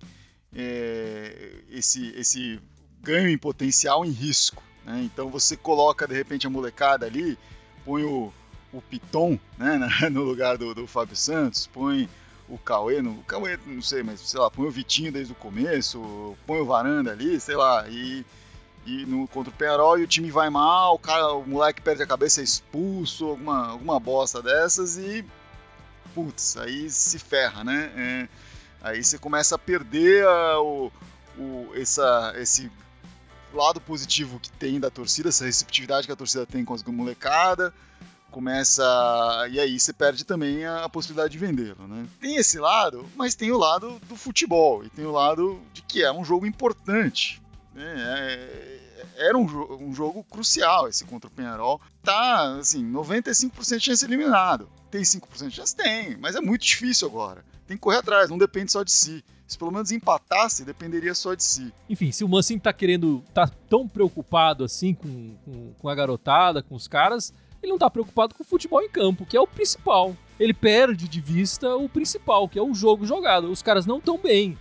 é, 0.55 1.61
esse, 1.69 2.07
esse 2.15 2.59
ganho 3.01 3.29
em 3.29 3.37
potencial 3.37 4.03
em 4.03 4.09
risco. 4.09 4.63
Né? 4.83 5.03
Então 5.03 5.29
você 5.29 5.55
coloca 5.55 6.07
de 6.07 6.15
repente 6.15 6.47
a 6.47 6.49
molecada 6.49 7.05
ali, 7.05 7.37
põe 7.85 8.03
o, 8.03 8.33
o 8.71 8.81
Piton 8.81 9.37
né, 9.57 9.79
no 10.11 10.23
lugar 10.23 10.57
do, 10.57 10.73
do 10.75 10.85
Fábio 10.87 11.15
Santos, 11.15 11.67
põe 11.67 12.09
o 12.47 12.57
Cauê, 12.57 13.01
no, 13.01 13.11
o 13.11 13.23
Cauê 13.23 13.57
não 13.65 13.81
sei, 13.81 14.01
mas 14.03 14.19
sei 14.21 14.39
lá, 14.39 14.49
põe 14.49 14.65
o 14.67 14.71
Vitinho 14.71 15.11
desde 15.11 15.33
o 15.33 15.35
começo, 15.35 16.35
põe 16.47 16.59
o 16.59 16.65
Varanda 16.65 17.11
ali, 17.11 17.39
sei 17.39 17.55
lá, 17.55 17.87
e, 17.87 18.25
e 18.85 19.05
no, 19.05 19.27
contra 19.27 19.51
o 19.51 19.55
Penarol 19.55 19.99
e 19.99 20.03
o 20.03 20.07
time 20.07 20.31
vai 20.31 20.49
mal, 20.49 20.95
o, 20.95 20.99
cara, 20.99 21.33
o 21.33 21.47
moleque 21.47 21.81
perde 21.81 22.01
a 22.03 22.07
cabeça, 22.07 22.41
é 22.41 22.43
expulso, 22.43 23.25
alguma, 23.25 23.67
alguma 23.67 23.99
bosta 23.99 24.41
dessas 24.41 24.97
e 24.97 25.23
putz, 26.13 26.57
aí 26.57 26.89
se 26.89 27.19
ferra, 27.19 27.63
né? 27.63 27.91
É, 27.95 28.27
aí 28.81 29.03
você 29.03 29.17
começa 29.19 29.55
a 29.55 29.59
perder 29.59 30.25
a- 30.25 30.59
o, 30.59 30.91
o, 31.37 31.69
essa, 31.75 32.33
esse 32.37 32.71
lado 33.53 33.79
positivo 33.79 34.39
que 34.39 34.51
tem 34.51 34.79
da 34.79 34.89
torcida, 34.89 35.29
essa 35.29 35.45
receptividade 35.45 36.07
que 36.07 36.13
a 36.13 36.15
torcida 36.15 36.45
tem 36.47 36.65
com 36.65 36.73
as 36.73 36.83
molecada, 36.83 37.73
começa. 38.29 38.83
E 39.51 39.59
aí 39.59 39.79
você 39.79 39.91
perde 39.93 40.23
também 40.23 40.65
a, 40.65 40.85
a 40.85 40.89
possibilidade 40.89 41.31
de 41.31 41.37
vendê-lo. 41.37 41.87
Né? 41.87 42.05
Tem 42.19 42.35
esse 42.35 42.59
lado, 42.59 43.05
mas 43.15 43.35
tem 43.35 43.51
o 43.51 43.57
lado 43.57 43.99
do 44.07 44.15
futebol, 44.15 44.83
e 44.83 44.89
tem 44.89 45.05
o 45.05 45.11
lado 45.11 45.59
de 45.73 45.81
que 45.81 46.03
é 46.03 46.11
um 46.11 46.23
jogo 46.23 46.45
importante. 46.45 47.41
né? 47.73 47.93
É- 47.97 48.79
era 49.15 49.37
um, 49.37 49.43
um 49.81 49.93
jogo 49.93 50.23
crucial 50.23 50.87
esse 50.87 51.03
contra 51.05 51.29
o 51.29 51.31
Penharol. 51.31 51.79
Tá, 52.01 52.55
assim, 52.57 52.83
95% 52.89 53.77
de 53.77 53.83
chance 53.85 54.05
eliminado. 54.05 54.69
Tem 54.89 55.01
5% 55.01 55.49
de 55.49 55.55
chance? 55.55 55.75
Tem, 55.75 56.17
mas 56.17 56.35
é 56.35 56.41
muito 56.41 56.65
difícil 56.65 57.07
agora. 57.07 57.43
Tem 57.67 57.75
que 57.77 57.81
correr 57.81 57.97
atrás, 57.97 58.29
não 58.29 58.37
depende 58.37 58.71
só 58.71 58.81
de 58.83 58.91
si. 58.91 59.23
Se 59.47 59.57
pelo 59.57 59.71
menos 59.71 59.91
empatasse, 59.91 60.63
dependeria 60.63 61.13
só 61.13 61.33
de 61.33 61.43
si. 61.43 61.73
Enfim, 61.89 62.11
se 62.11 62.23
o 62.23 62.29
Mancini 62.29 62.59
tá 62.59 62.71
querendo, 62.71 63.23
tá 63.33 63.47
tão 63.69 63.87
preocupado 63.87 64.63
assim 64.63 64.93
com, 64.93 65.35
com, 65.43 65.73
com 65.79 65.89
a 65.89 65.95
garotada, 65.95 66.61
com 66.61 66.75
os 66.75 66.87
caras, 66.87 67.33
ele 67.61 67.71
não 67.71 67.79
tá 67.79 67.89
preocupado 67.89 68.33
com 68.35 68.43
o 68.43 68.45
futebol 68.45 68.81
em 68.81 68.89
campo, 68.89 69.25
que 69.25 69.37
é 69.37 69.41
o 69.41 69.47
principal. 69.47 70.15
Ele 70.39 70.53
perde 70.53 71.07
de 71.07 71.19
vista 71.19 71.75
o 71.75 71.89
principal, 71.89 72.47
que 72.47 72.57
é 72.57 72.61
o 72.61 72.73
jogo 72.73 73.05
jogado. 73.05 73.51
Os 73.51 73.61
caras 73.61 73.85
não 73.85 73.97
estão 73.97 74.17
bem. 74.17 74.57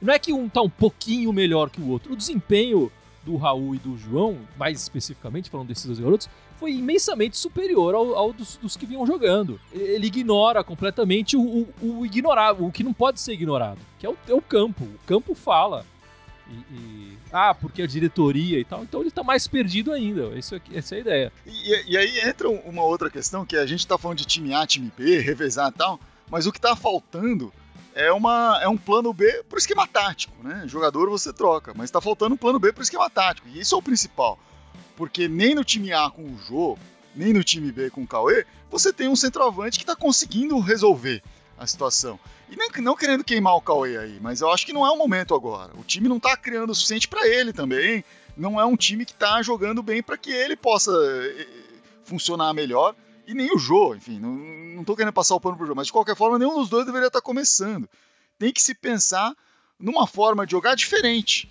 Não 0.00 0.12
é 0.12 0.18
que 0.18 0.32
um 0.32 0.48
tá 0.48 0.62
um 0.62 0.70
pouquinho 0.70 1.32
melhor 1.32 1.70
que 1.70 1.80
o 1.80 1.88
outro. 1.88 2.12
O 2.12 2.16
desempenho 2.16 2.90
do 3.24 3.36
Raul 3.36 3.74
e 3.74 3.78
do 3.78 3.96
João, 3.96 4.38
mais 4.58 4.80
especificamente 4.80 5.50
falando 5.50 5.68
desses 5.68 5.86
dois 5.86 6.00
garotos, 6.00 6.28
foi 6.58 6.72
imensamente 6.72 7.36
superior 7.36 7.94
ao, 7.94 8.14
ao 8.14 8.32
dos, 8.32 8.56
dos 8.56 8.76
que 8.76 8.86
vinham 8.86 9.06
jogando. 9.06 9.60
Ele 9.72 10.06
ignora 10.06 10.64
completamente 10.64 11.36
o, 11.36 11.42
o, 11.80 11.98
o 12.00 12.06
ignorável, 12.06 12.66
o 12.66 12.72
que 12.72 12.84
não 12.84 12.92
pode 12.92 13.20
ser 13.20 13.32
ignorado, 13.32 13.78
que 13.98 14.06
é 14.06 14.08
o, 14.08 14.16
é 14.28 14.34
o 14.34 14.42
campo. 14.42 14.84
O 14.84 15.06
campo 15.06 15.34
fala. 15.34 15.84
E, 16.52 16.74
e- 16.74 17.18
ah, 17.32 17.54
porque 17.54 17.80
a 17.82 17.86
diretoria 17.86 18.58
e 18.60 18.64
tal. 18.64 18.82
Então 18.82 19.00
ele 19.00 19.10
tá 19.10 19.22
mais 19.24 19.46
perdido 19.46 19.90
ainda. 19.92 20.38
Isso 20.38 20.54
aqui- 20.54 20.76
essa 20.76 20.94
é 20.94 20.98
a 20.98 21.00
ideia. 21.00 21.32
E, 21.46 21.92
e 21.92 21.96
aí 21.96 22.20
entra 22.20 22.48
um- 22.48 22.60
uma 22.60 22.84
outra 22.84 23.08
questão, 23.10 23.46
que 23.46 23.56
a 23.56 23.64
gente 23.66 23.86
tá 23.86 23.96
falando 23.96 24.18
de 24.18 24.26
time 24.26 24.52
A, 24.54 24.66
time 24.66 24.92
B, 24.96 25.18
revezar 25.20 25.70
e 25.70 25.78
tal, 25.78 25.98
mas 26.30 26.46
o 26.46 26.52
que 26.52 26.60
tá 26.60 26.76
faltando 26.76 27.52
é, 27.94 28.12
uma, 28.12 28.58
é 28.62 28.68
um 28.68 28.76
plano 28.76 29.12
B 29.12 29.42
pro 29.48 29.58
esquema 29.58 29.86
tático, 29.86 30.34
né? 30.42 30.64
Jogador 30.66 31.08
você 31.10 31.32
troca, 31.32 31.72
mas 31.74 31.90
tá 31.90 32.00
faltando 32.00 32.34
um 32.34 32.38
plano 32.38 32.58
B 32.58 32.72
pro 32.72 32.82
esquema 32.82 33.08
tático, 33.10 33.48
e 33.48 33.60
isso 33.60 33.74
é 33.74 33.78
o 33.78 33.82
principal. 33.82 34.38
Porque 34.96 35.28
nem 35.28 35.54
no 35.54 35.64
time 35.64 35.92
A 35.92 36.10
com 36.10 36.22
o 36.22 36.38
Jô, 36.38 36.78
nem 37.14 37.32
no 37.32 37.42
time 37.44 37.70
B 37.72 37.90
com 37.90 38.02
o 38.02 38.06
Cauê, 38.06 38.46
você 38.70 38.92
tem 38.92 39.08
um 39.08 39.16
centroavante 39.16 39.78
que 39.78 39.84
tá 39.86 39.94
conseguindo 39.96 40.58
resolver 40.58 41.22
a 41.58 41.66
situação. 41.66 42.18
E 42.52 42.56
nem, 42.56 42.68
não 42.82 42.94
querendo 42.94 43.24
queimar 43.24 43.56
o 43.56 43.62
Cauê 43.62 43.96
aí, 43.96 44.20
mas 44.20 44.42
eu 44.42 44.50
acho 44.50 44.66
que 44.66 44.74
não 44.74 44.86
é 44.86 44.90
o 44.90 44.98
momento 44.98 45.34
agora. 45.34 45.72
O 45.78 45.82
time 45.82 46.06
não 46.06 46.20
tá 46.20 46.36
criando 46.36 46.68
o 46.68 46.74
suficiente 46.74 47.08
para 47.08 47.26
ele 47.26 47.50
também. 47.50 48.04
não 48.36 48.60
é 48.60 48.64
um 48.66 48.76
time 48.76 49.06
que 49.06 49.12
está 49.12 49.40
jogando 49.40 49.82
bem 49.82 50.02
para 50.02 50.18
que 50.18 50.30
ele 50.30 50.54
possa 50.54 50.92
eh, 50.92 51.46
funcionar 52.04 52.52
melhor. 52.52 52.94
E 53.26 53.32
nem 53.32 53.50
o 53.54 53.58
Jô, 53.58 53.94
enfim, 53.94 54.18
não, 54.18 54.34
não 54.76 54.84
tô 54.84 54.94
querendo 54.94 55.14
passar 55.14 55.34
o 55.34 55.40
pano 55.40 55.56
pro 55.56 55.66
Jô, 55.66 55.74
mas 55.74 55.86
de 55.86 55.94
qualquer 55.94 56.14
forma, 56.14 56.38
nenhum 56.38 56.54
dos 56.54 56.68
dois 56.68 56.84
deveria 56.84 57.06
estar 57.06 57.20
tá 57.20 57.24
começando. 57.24 57.88
Tem 58.38 58.52
que 58.52 58.60
se 58.60 58.74
pensar 58.74 59.34
numa 59.80 60.06
forma 60.06 60.44
de 60.44 60.52
jogar 60.52 60.74
diferente 60.74 61.50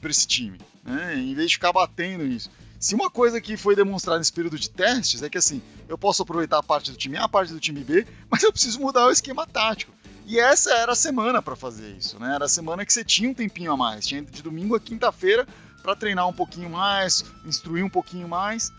para 0.00 0.10
esse 0.10 0.26
time, 0.26 0.58
né? 0.82 1.18
em 1.18 1.34
vez 1.36 1.50
de 1.50 1.56
ficar 1.56 1.72
batendo 1.72 2.24
nisso. 2.24 2.50
Se 2.80 2.96
uma 2.96 3.08
coisa 3.08 3.40
que 3.40 3.56
foi 3.56 3.76
demonstrada 3.76 4.18
nesse 4.18 4.32
período 4.32 4.58
de 4.58 4.68
testes 4.68 5.22
é 5.22 5.30
que 5.30 5.38
assim, 5.38 5.62
eu 5.88 5.96
posso 5.96 6.24
aproveitar 6.24 6.58
a 6.58 6.62
parte 6.64 6.90
do 6.90 6.96
time 6.96 7.16
A, 7.16 7.24
a 7.24 7.28
parte 7.28 7.52
do 7.52 7.60
time 7.60 7.84
B, 7.84 8.04
mas 8.28 8.42
eu 8.42 8.50
preciso 8.50 8.80
mudar 8.80 9.06
o 9.06 9.12
esquema 9.12 9.46
tático. 9.46 10.01
E 10.26 10.38
essa 10.38 10.72
era 10.74 10.92
a 10.92 10.96
semana 10.96 11.42
para 11.42 11.56
fazer 11.56 11.90
isso, 11.96 12.18
né? 12.18 12.34
Era 12.34 12.44
a 12.44 12.48
semana 12.48 12.86
que 12.86 12.92
você 12.92 13.04
tinha 13.04 13.28
um 13.28 13.34
tempinho 13.34 13.72
a 13.72 13.76
mais, 13.76 14.06
tinha 14.06 14.22
de 14.22 14.42
domingo 14.42 14.74
a 14.74 14.80
quinta-feira 14.80 15.46
para 15.82 15.96
treinar 15.96 16.28
um 16.28 16.32
pouquinho 16.32 16.70
mais, 16.70 17.24
instruir 17.44 17.84
um 17.84 17.90
pouquinho 17.90 18.28
mais. 18.28 18.72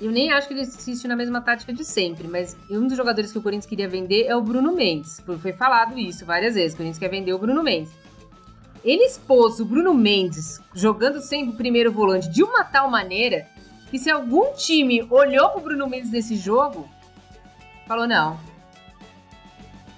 Eu 0.00 0.12
nem 0.12 0.30
acho 0.32 0.46
que 0.46 0.54
ele 0.54 0.62
insiste 0.62 1.08
na 1.08 1.16
mesma 1.16 1.40
tática 1.40 1.72
de 1.72 1.84
sempre, 1.84 2.28
mas 2.28 2.56
um 2.70 2.86
dos 2.86 2.96
jogadores 2.96 3.32
que 3.32 3.38
o 3.38 3.42
Corinthians 3.42 3.66
queria 3.66 3.88
vender 3.88 4.26
é 4.26 4.36
o 4.36 4.42
Bruno 4.42 4.72
Mendes. 4.74 5.20
Foi 5.40 5.52
falado 5.52 5.98
isso 5.98 6.24
várias 6.24 6.54
vezes. 6.54 6.74
O 6.74 6.76
Corinthians 6.76 6.98
quer 6.98 7.08
vender 7.08 7.32
o 7.32 7.38
Bruno 7.38 7.62
Mendes. 7.62 7.90
Ele 8.84 9.04
expôs 9.04 9.60
o 9.60 9.64
Bruno 9.64 9.94
Mendes 9.94 10.60
jogando 10.74 11.20
sempre 11.20 11.54
o 11.54 11.56
primeiro 11.56 11.90
volante 11.90 12.28
de 12.28 12.42
uma 12.42 12.64
tal 12.64 12.90
maneira 12.90 13.46
que 13.90 13.98
se 13.98 14.10
algum 14.10 14.54
time 14.54 15.06
olhou 15.10 15.50
pro 15.50 15.60
Bruno 15.60 15.88
Mendes 15.88 16.10
nesse 16.10 16.36
jogo, 16.36 16.88
falou 17.86 18.06
não. 18.06 18.51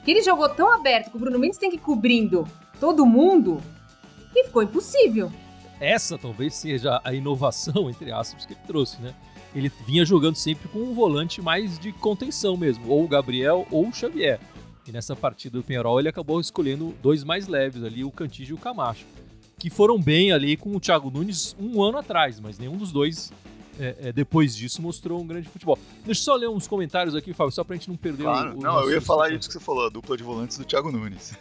Que 0.04 0.11
ele 0.11 0.23
jogou 0.23 0.49
tão 0.49 0.73
aberto 0.73 1.11
que 1.11 1.16
o 1.16 1.20
Bruno 1.20 1.38
Mendes 1.38 1.58
tem 1.58 1.70
que 1.70 1.76
ir 1.76 1.80
cobrindo 1.80 2.46
todo 2.78 3.06
mundo 3.06 3.61
que 4.32 4.44
ficou 4.44 4.62
impossível. 4.62 5.32
Essa 5.80 6.18
talvez 6.18 6.54
seja 6.54 7.00
a 7.02 7.14
inovação, 7.14 7.88
entre 7.88 8.12
aspas, 8.12 8.44
que 8.44 8.52
ele 8.52 8.61
trouxe, 8.66 9.00
né? 9.00 9.14
Ele 9.54 9.70
vinha 9.87 10.04
jogando 10.04 10.34
sempre 10.34 10.68
com 10.68 10.80
um 10.80 10.94
volante 10.94 11.40
mais 11.40 11.78
de 11.78 11.92
contenção 11.92 12.56
mesmo, 12.56 12.88
ou 12.88 13.04
o 13.04 13.08
Gabriel 13.08 13.66
ou 13.70 13.88
o 13.88 13.92
Xavier. 13.92 14.40
E 14.87 14.92
nessa 14.92 15.16
partida 15.16 15.56
do 15.56 15.64
Penharol 15.64 15.99
ele 15.99 16.08
acabou 16.08 16.40
escolhendo 16.40 16.94
dois 17.02 17.25
mais 17.25 17.46
leves 17.46 17.82
ali, 17.82 18.04
o 18.04 18.11
Cantígio 18.11 18.54
e 18.54 18.58
o 18.58 18.61
Camacho, 18.61 19.06
que 19.58 19.70
foram 19.70 19.99
bem 20.00 20.32
ali 20.32 20.56
com 20.56 20.75
o 20.75 20.80
Thiago 20.80 21.11
Nunes 21.11 21.56
um 21.58 21.82
ano 21.82 21.99
atrás, 21.99 22.38
mas 22.40 22.58
nenhum 22.58 22.76
dos 22.76 22.92
dois 22.92 23.32
é, 23.78 23.97
é, 24.09 24.12
depois 24.12 24.54
disso 24.54 24.81
mostrou 24.81 25.21
um 25.21 25.26
grande 25.26 25.49
futebol. 25.49 25.78
Deixa 26.04 26.21
eu 26.21 26.25
só 26.25 26.35
ler 26.35 26.49
uns 26.49 26.66
comentários 26.66 27.14
aqui, 27.14 27.33
Fábio, 27.33 27.52
só 27.52 27.64
pra 27.64 27.76
gente 27.76 27.88
não 27.88 27.97
perder 27.97 28.25
claro. 28.25 28.54
o, 28.54 28.59
o 28.59 28.62
Não, 28.62 28.81
eu 28.81 28.93
ia 28.93 29.00
falar 29.00 29.31
isso 29.31 29.49
que 29.49 29.54
você 29.54 29.61
falou, 29.61 29.87
a 29.87 29.88
dupla 29.88 30.16
de 30.16 30.23
volantes 30.23 30.59
do 30.59 30.64
Thiago 30.64 30.93
Nunes. 30.93 31.35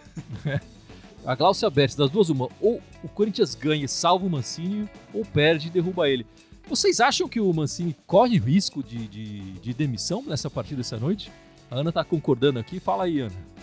a 1.25 1.35
Glaucia 1.35 1.69
Bertes, 1.69 1.95
das 1.95 2.09
duas, 2.09 2.29
uma, 2.29 2.49
ou 2.59 2.81
o 3.03 3.07
Corinthians 3.07 3.55
ganha, 3.55 3.87
salva 3.87 4.25
o 4.25 4.29
Mancini, 4.29 4.89
ou 5.13 5.23
perde 5.25 5.67
e 5.67 5.71
derruba 5.71 6.09
ele. 6.09 6.25
Vocês 6.67 6.99
acham 6.99 7.27
que 7.27 7.39
o 7.39 7.53
Mancini 7.53 7.95
corre 8.07 8.37
risco 8.39 8.81
de, 8.81 9.07
de, 9.07 9.51
de 9.59 9.73
demissão 9.73 10.23
nessa 10.25 10.49
partida 10.49 10.81
essa 10.81 10.97
noite? 10.97 11.31
A 11.69 11.75
Ana 11.75 11.91
tá 11.91 12.03
concordando 12.03 12.59
aqui. 12.59 12.79
Fala 12.79 13.03
aí, 13.03 13.19
Ana. 13.19 13.53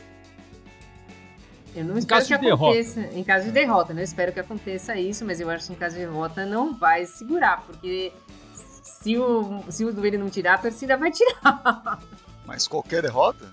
Eu 1.75 1.85
não 1.85 1.95
em 1.95 1.99
espero 1.99 2.27
que 2.27 2.35
aconteça. 2.35 3.01
Derrota. 3.01 3.19
Em 3.19 3.25
caso 3.25 3.45
de 3.47 3.53
derrota, 3.53 3.95
não 3.95 4.03
espero 4.03 4.33
que 4.33 4.41
aconteça 4.41 4.97
isso, 4.97 5.25
mas 5.25 5.41
eu 5.41 5.49
acho 5.49 5.67
que 5.69 5.73
em 5.73 5.77
caso 5.77 5.95
de 5.95 6.03
derrota 6.03 6.45
não 6.45 6.75
vai 6.75 7.07
segurar, 7.07 7.65
porque 7.65 8.13
se 9.03 9.17
o, 9.17 9.65
se 9.71 9.85
o 9.85 9.93
Duane 9.93 10.19
não 10.19 10.29
tirar, 10.29 10.55
a 10.55 10.59
torcida 10.59 10.97
vai 10.97 11.11
tirar. 11.11 11.99
Mas 12.45 12.69
qualquer 12.69 13.03
derrota? 13.03 13.53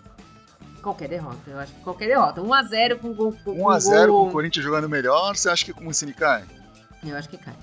Qualquer 0.82 1.08
derrota, 1.10 1.50
eu 1.50 1.60
acho 1.60 1.74
que 1.74 1.82
qualquer 1.82 2.08
derrota. 2.08 2.42
1x0 2.42 3.00
com 3.00 3.14
gol. 3.14 3.34
1x0 3.46 4.08
com 4.08 4.28
o 4.28 4.32
Corinthians 4.32 4.66
jogando 4.66 4.90
melhor, 4.90 5.36
você 5.36 5.50
acha 5.50 5.66
que 5.66 5.72
o 5.72 5.84
Mancini 5.84 6.14
cai? 6.14 6.46
Eu 7.06 7.16
acho 7.16 7.30
que 7.30 7.38
cai. 7.38 7.56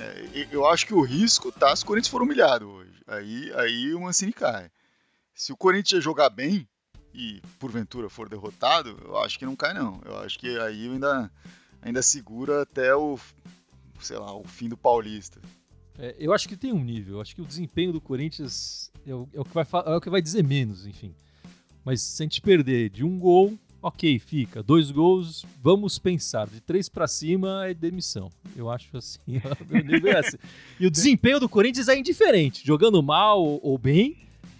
É, 0.00 0.48
eu 0.50 0.66
acho 0.66 0.86
que 0.86 0.94
o 0.94 1.02
risco 1.02 1.50
tá 1.50 1.74
se 1.74 1.82
o 1.82 1.86
Corinthians 1.86 2.10
for 2.10 2.22
humilhado 2.22 2.68
hoje. 2.68 2.92
Aí, 3.06 3.52
aí 3.54 3.94
o 3.94 4.00
Mancini 4.00 4.32
cai. 4.32 4.70
Se 5.34 5.52
o 5.52 5.56
Corinthians 5.56 6.02
jogar 6.02 6.30
bem 6.30 6.68
e 7.12 7.40
porventura 7.58 8.08
for 8.08 8.28
derrotado, 8.28 8.96
eu 9.04 9.18
acho 9.18 9.38
que 9.38 9.46
não 9.46 9.56
cai 9.56 9.74
não. 9.74 10.00
Eu 10.04 10.18
acho 10.20 10.38
que 10.38 10.58
aí 10.58 10.90
ainda, 10.90 11.30
ainda 11.82 12.02
segura 12.02 12.62
até 12.62 12.94
o, 12.94 13.18
sei 14.00 14.18
lá, 14.18 14.34
o 14.34 14.44
fim 14.44 14.68
do 14.68 14.76
Paulista. 14.76 15.40
É, 15.98 16.14
eu 16.18 16.32
acho 16.32 16.48
que 16.48 16.56
tem 16.56 16.72
um 16.72 16.82
nível. 16.82 17.16
Eu 17.16 17.20
acho 17.20 17.34
que 17.34 17.42
o 17.42 17.46
desempenho 17.46 17.92
do 17.92 18.00
Corinthians 18.00 18.90
é 19.06 19.14
o, 19.14 19.28
é 19.34 19.40
o, 19.40 19.44
que, 19.44 19.52
vai, 19.52 19.66
é 19.86 19.96
o 19.96 20.00
que 20.00 20.10
vai 20.10 20.22
dizer 20.22 20.44
menos, 20.44 20.86
enfim. 20.86 21.12
Mas 21.84 22.02
se 22.02 22.22
a 22.22 22.24
gente 22.24 22.40
perder 22.40 22.90
de 22.90 23.04
um 23.04 23.18
gol, 23.18 23.54
ok, 23.82 24.18
fica. 24.18 24.62
Dois 24.62 24.90
gols, 24.90 25.44
vamos 25.62 25.98
pensar. 25.98 26.46
De 26.46 26.60
três 26.60 26.88
para 26.88 27.08
cima 27.08 27.66
é 27.66 27.74
demissão. 27.74 28.30
Eu 28.56 28.70
acho 28.70 28.96
assim. 28.96 29.20
é 30.06 30.18
assim. 30.18 30.36
E 30.78 30.86
o 30.86 30.90
desempenho 30.90 31.40
do 31.40 31.48
Corinthians 31.48 31.88
é 31.88 31.98
indiferente. 31.98 32.64
Jogando 32.64 33.02
mal 33.02 33.42
ou, 33.42 33.76
bem, 33.76 34.16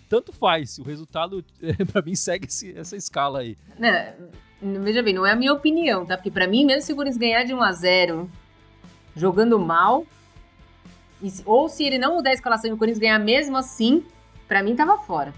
tanto 0.09 0.33
faz. 0.33 0.78
O 0.78 0.83
resultado, 0.83 1.45
é, 1.62 1.85
para 1.85 2.02
mim, 2.02 2.14
segue 2.14 2.47
esse, 2.47 2.76
essa 2.76 2.97
escala 2.97 3.40
aí. 3.40 3.57
Não, 3.78 4.83
veja 4.83 5.02
bem, 5.02 5.14
não 5.14 5.26
é 5.26 5.33
a 5.33 5.37
minha 5.37 5.52
opinião, 5.52 6.04
tá? 6.04 6.16
Porque 6.16 6.30
para 6.30 6.49
mim, 6.49 6.64
mesmo 6.64 6.83
se 6.83 6.92
o 6.92 6.97
Corinthians 6.97 7.21
ganhar 7.21 7.45
de 7.45 7.54
1 7.54 7.62
a 7.62 7.73
0 7.73 8.30
jogando 9.14 9.59
mal, 9.59 10.07
ou 11.44 11.68
se 11.68 11.84
ele 11.84 11.98
não 11.98 12.16
mudar 12.16 12.30
a 12.30 12.34
escalação 12.34 12.70
e 12.70 12.72
o 12.72 12.76
Corinthians 12.76 13.00
ganhar 13.00 13.18
mesmo 13.18 13.56
assim, 13.56 14.04
para 14.46 14.62
mim 14.62 14.76
tava 14.76 14.98
fora. 14.98 15.32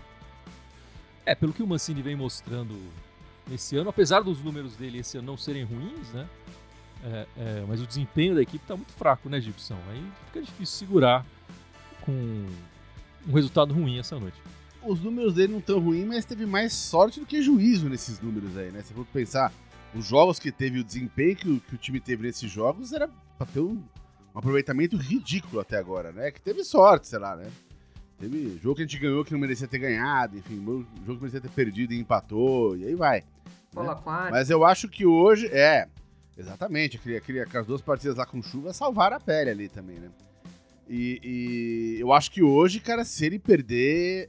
É, 1.24 1.34
pelo 1.34 1.52
que 1.52 1.62
o 1.62 1.66
Mancini 1.66 2.02
vem 2.02 2.16
mostrando 2.16 2.76
nesse 3.48 3.76
ano, 3.76 3.90
apesar 3.90 4.20
dos 4.20 4.42
números 4.42 4.76
dele 4.76 4.98
esse 4.98 5.18
ano 5.18 5.26
não 5.28 5.36
serem 5.36 5.64
ruins, 5.64 6.08
né? 6.12 6.28
É, 7.02 7.26
é, 7.36 7.64
mas 7.66 7.80
o 7.80 7.86
desempenho 7.86 8.34
da 8.34 8.42
equipe 8.42 8.64
tá 8.66 8.76
muito 8.76 8.92
fraco, 8.92 9.28
né, 9.28 9.40
Gibson? 9.40 9.78
Aí 9.90 10.02
fica 10.26 10.42
difícil 10.42 10.78
segurar 10.78 11.24
com 12.02 12.12
um 13.26 13.32
resultado 13.32 13.72
ruim 13.72 13.98
essa 13.98 14.18
noite. 14.18 14.36
Os 14.82 15.00
números 15.00 15.34
dele 15.34 15.52
não 15.52 15.60
tão 15.60 15.78
ruins, 15.78 16.06
mas 16.06 16.24
teve 16.24 16.46
mais 16.46 16.72
sorte 16.72 17.20
do 17.20 17.26
que 17.26 17.42
juízo 17.42 17.88
nesses 17.88 18.20
números 18.20 18.56
aí, 18.56 18.70
né? 18.70 18.82
Se 18.82 18.94
for 18.94 19.04
pensar, 19.06 19.52
os 19.94 20.06
jogos 20.06 20.38
que 20.38 20.50
teve, 20.50 20.78
o 20.78 20.84
desempenho 20.84 21.36
que 21.36 21.50
o, 21.50 21.60
que 21.60 21.74
o 21.74 21.78
time 21.78 22.00
teve 22.00 22.22
nesses 22.26 22.50
jogos 22.50 22.92
era 22.92 23.08
pra 23.36 23.46
ter 23.46 23.60
um, 23.60 23.82
um, 24.34 24.38
aproveitamento 24.38 24.96
ridículo 24.96 25.60
até 25.60 25.78
agora, 25.78 26.12
né? 26.12 26.30
Que 26.30 26.40
teve 26.40 26.64
sorte, 26.64 27.08
sei 27.08 27.18
lá, 27.18 27.36
né? 27.36 27.50
Teve 28.18 28.58
jogo 28.62 28.76
que 28.76 28.82
a 28.82 28.84
gente 28.84 28.98
ganhou 28.98 29.24
que 29.24 29.32
não 29.32 29.40
merecia 29.40 29.66
ter 29.66 29.78
ganhado, 29.78 30.36
enfim, 30.36 30.62
jogo 30.64 30.84
que 31.16 31.22
merecia 31.22 31.40
ter 31.40 31.50
perdido 31.50 31.94
e 31.94 31.98
empatou, 31.98 32.76
e 32.76 32.84
aí 32.84 32.94
vai. 32.94 33.24
Né? 34.30 34.30
Mas 34.30 34.50
eu 34.50 34.64
acho 34.64 34.88
que 34.88 35.06
hoje, 35.06 35.46
é, 35.46 35.88
exatamente, 36.36 36.96
aquele, 36.96 37.16
aquele, 37.16 37.40
aquelas 37.40 37.66
duas 37.66 37.80
partidas 37.80 38.16
lá 38.16 38.26
com 38.26 38.42
chuva 38.42 38.72
salvaram 38.72 39.16
a 39.16 39.20
pele 39.20 39.50
ali 39.50 39.68
também, 39.68 39.96
né? 39.98 40.10
E, 40.88 41.20
e, 41.22 42.00
eu 42.00 42.12
acho 42.12 42.32
que 42.32 42.42
hoje, 42.42 42.80
cara, 42.80 43.04
se 43.04 43.24
ele 43.24 43.38
perder. 43.38 44.28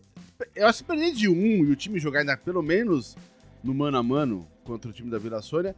Eu 0.56 0.68
acho 0.68 0.74
que 0.74 0.78
se 0.78 0.84
perder 0.84 1.12
de 1.12 1.28
um 1.28 1.66
e 1.66 1.72
o 1.72 1.76
time 1.76 2.00
jogar 2.00 2.20
ainda 2.20 2.38
pelo 2.38 2.62
menos 2.62 3.18
no 3.64 3.74
mano 3.74 3.98
a 3.98 4.04
mano 4.04 4.48
contra 4.64 4.90
o 4.90 4.94
time 4.94 5.10
da 5.10 5.18
Vila 5.18 5.42
Sônia, 5.42 5.76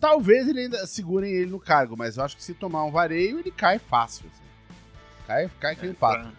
talvez 0.00 0.48
ele 0.48 0.60
ainda 0.60 0.86
segurem 0.86 1.32
ele 1.32 1.50
no 1.50 1.60
cargo, 1.60 1.96
mas 1.96 2.16
eu 2.16 2.24
acho 2.24 2.36
que 2.36 2.42
se 2.42 2.54
tomar 2.54 2.84
um 2.84 2.90
vareio, 2.90 3.38
ele 3.38 3.50
cai 3.50 3.78
fácil. 3.78 4.26
Assim. 4.32 4.44
Cai, 5.26 5.50
cai 5.60 5.76
que 5.76 5.86
é, 5.86 5.92
pato. 5.92 6.30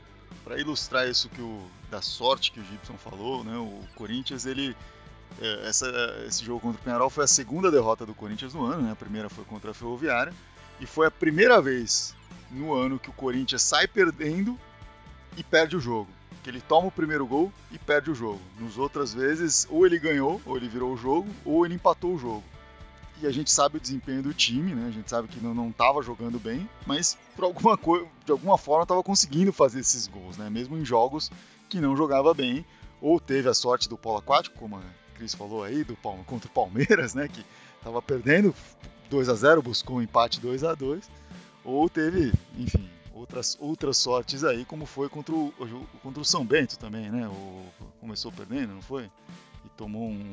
Para 0.44 0.60
ilustrar 0.60 1.08
isso 1.08 1.30
que 1.30 1.42
o, 1.42 1.68
da 1.90 2.02
sorte 2.02 2.52
que 2.52 2.60
o 2.60 2.64
Gibson 2.64 2.96
falou, 2.98 3.44
né? 3.44 3.58
O 3.58 3.80
Corinthians, 3.96 4.46
ele. 4.46 4.76
É, 5.42 5.68
essa, 5.68 5.88
esse 6.28 6.46
jogo 6.46 6.60
contra 6.60 6.80
o 6.80 6.84
Penharol 6.84 7.10
foi 7.10 7.24
a 7.24 7.28
segunda 7.28 7.70
derrota 7.70 8.06
do 8.06 8.14
Corinthians 8.14 8.54
no 8.54 8.64
ano, 8.66 8.84
né? 8.84 8.92
A 8.92 8.96
primeira 8.96 9.30
foi 9.30 9.44
contra 9.44 9.72
a 9.72 9.74
Ferroviária. 9.74 10.34
E 10.80 10.86
foi 10.86 11.08
a 11.08 11.12
primeira 11.12 11.62
vez 11.62 12.16
no 12.52 12.74
ano 12.74 13.00
que 13.00 13.10
o 13.10 13.14
Corinthians 13.14 13.62
sai 13.62 13.88
perdendo 13.88 14.60
e 15.38 15.44
perde 15.44 15.76
o 15.76 15.80
jogo. 15.80 16.10
Que 16.44 16.50
ele 16.50 16.62
toma 16.62 16.88
o 16.88 16.92
primeiro 16.92 17.26
gol 17.26 17.52
e 17.72 17.80
perde 17.80 18.12
o 18.12 18.16
jogo. 18.16 18.42
Nos 18.60 18.78
outras 18.78 19.14
vezes, 19.14 19.68
ou 19.70 19.86
ele 19.86 19.98
ganhou, 19.98 20.42
ou 20.46 20.56
ele 20.56 20.68
virou 20.68 20.94
o 20.94 20.98
jogo, 20.98 21.28
ou 21.44 21.66
ele 21.66 21.76
empatou 21.76 22.14
o 22.14 22.20
jogo. 22.20 22.44
E 23.22 23.27
a 23.27 23.31
gente 23.31 23.50
sabe 23.50 23.77
o 23.77 23.79
desempenho 23.79 24.22
do 24.22 24.34
time, 24.34 24.75
né? 24.75 24.88
A 24.88 24.91
gente 24.91 25.10
sabe 25.10 25.27
que 25.27 25.39
não 25.39 25.69
estava 25.69 26.01
jogando 26.01 26.39
bem, 26.39 26.69
mas 26.86 27.17
por 27.36 27.45
alguma 27.45 27.77
de 28.25 28.31
alguma 28.31 28.57
forma 28.57 28.84
estava 28.84 29.01
conseguindo 29.01 29.53
fazer 29.53 29.79
esses 29.79 30.07
gols, 30.07 30.38
né? 30.38 30.50
Mesmo 30.50 30.77
em 30.77 30.84
jogos 30.84 31.31
que 31.69 31.79
não 31.79 31.95
jogava 31.95 32.34
bem, 32.34 32.65
ou 33.01 33.19
teve 33.19 33.48
a 33.48 33.53
sorte 33.53 33.88
do 33.88 33.98
polo 33.98 34.17
aquático, 34.17 34.57
como 34.57 34.77
a 34.77 34.81
Cris 35.15 35.34
falou 35.34 35.63
aí, 35.63 35.84
do 35.84 35.95
contra 35.95 36.48
o 36.48 36.51
Palmeiras, 36.51 37.13
né? 37.13 37.27
Que 37.27 37.45
estava 37.77 38.01
perdendo 38.01 38.53
2 39.10 39.29
a 39.29 39.34
0 39.34 39.62
buscou 39.62 39.98
um 39.98 40.01
empate 40.01 40.41
2 40.41 40.63
a 40.63 40.74
2 40.74 41.10
ou 41.63 41.89
teve, 41.89 42.31
enfim, 42.57 42.88
outras, 43.12 43.57
outras 43.60 43.98
sortes 43.98 44.43
aí, 44.43 44.63
como 44.65 44.86
foi 44.86 45.10
contra 45.10 45.34
o, 45.34 45.51
contra 46.03 46.22
o 46.22 46.25
São 46.25 46.45
Bento 46.45 46.77
também, 46.77 47.10
né? 47.10 47.27
O, 47.27 47.65
começou 48.00 48.31
perdendo, 48.31 48.74
não 48.74 48.81
foi? 48.81 49.10
E 49.65 49.69
tomou 49.75 50.07
um. 50.07 50.31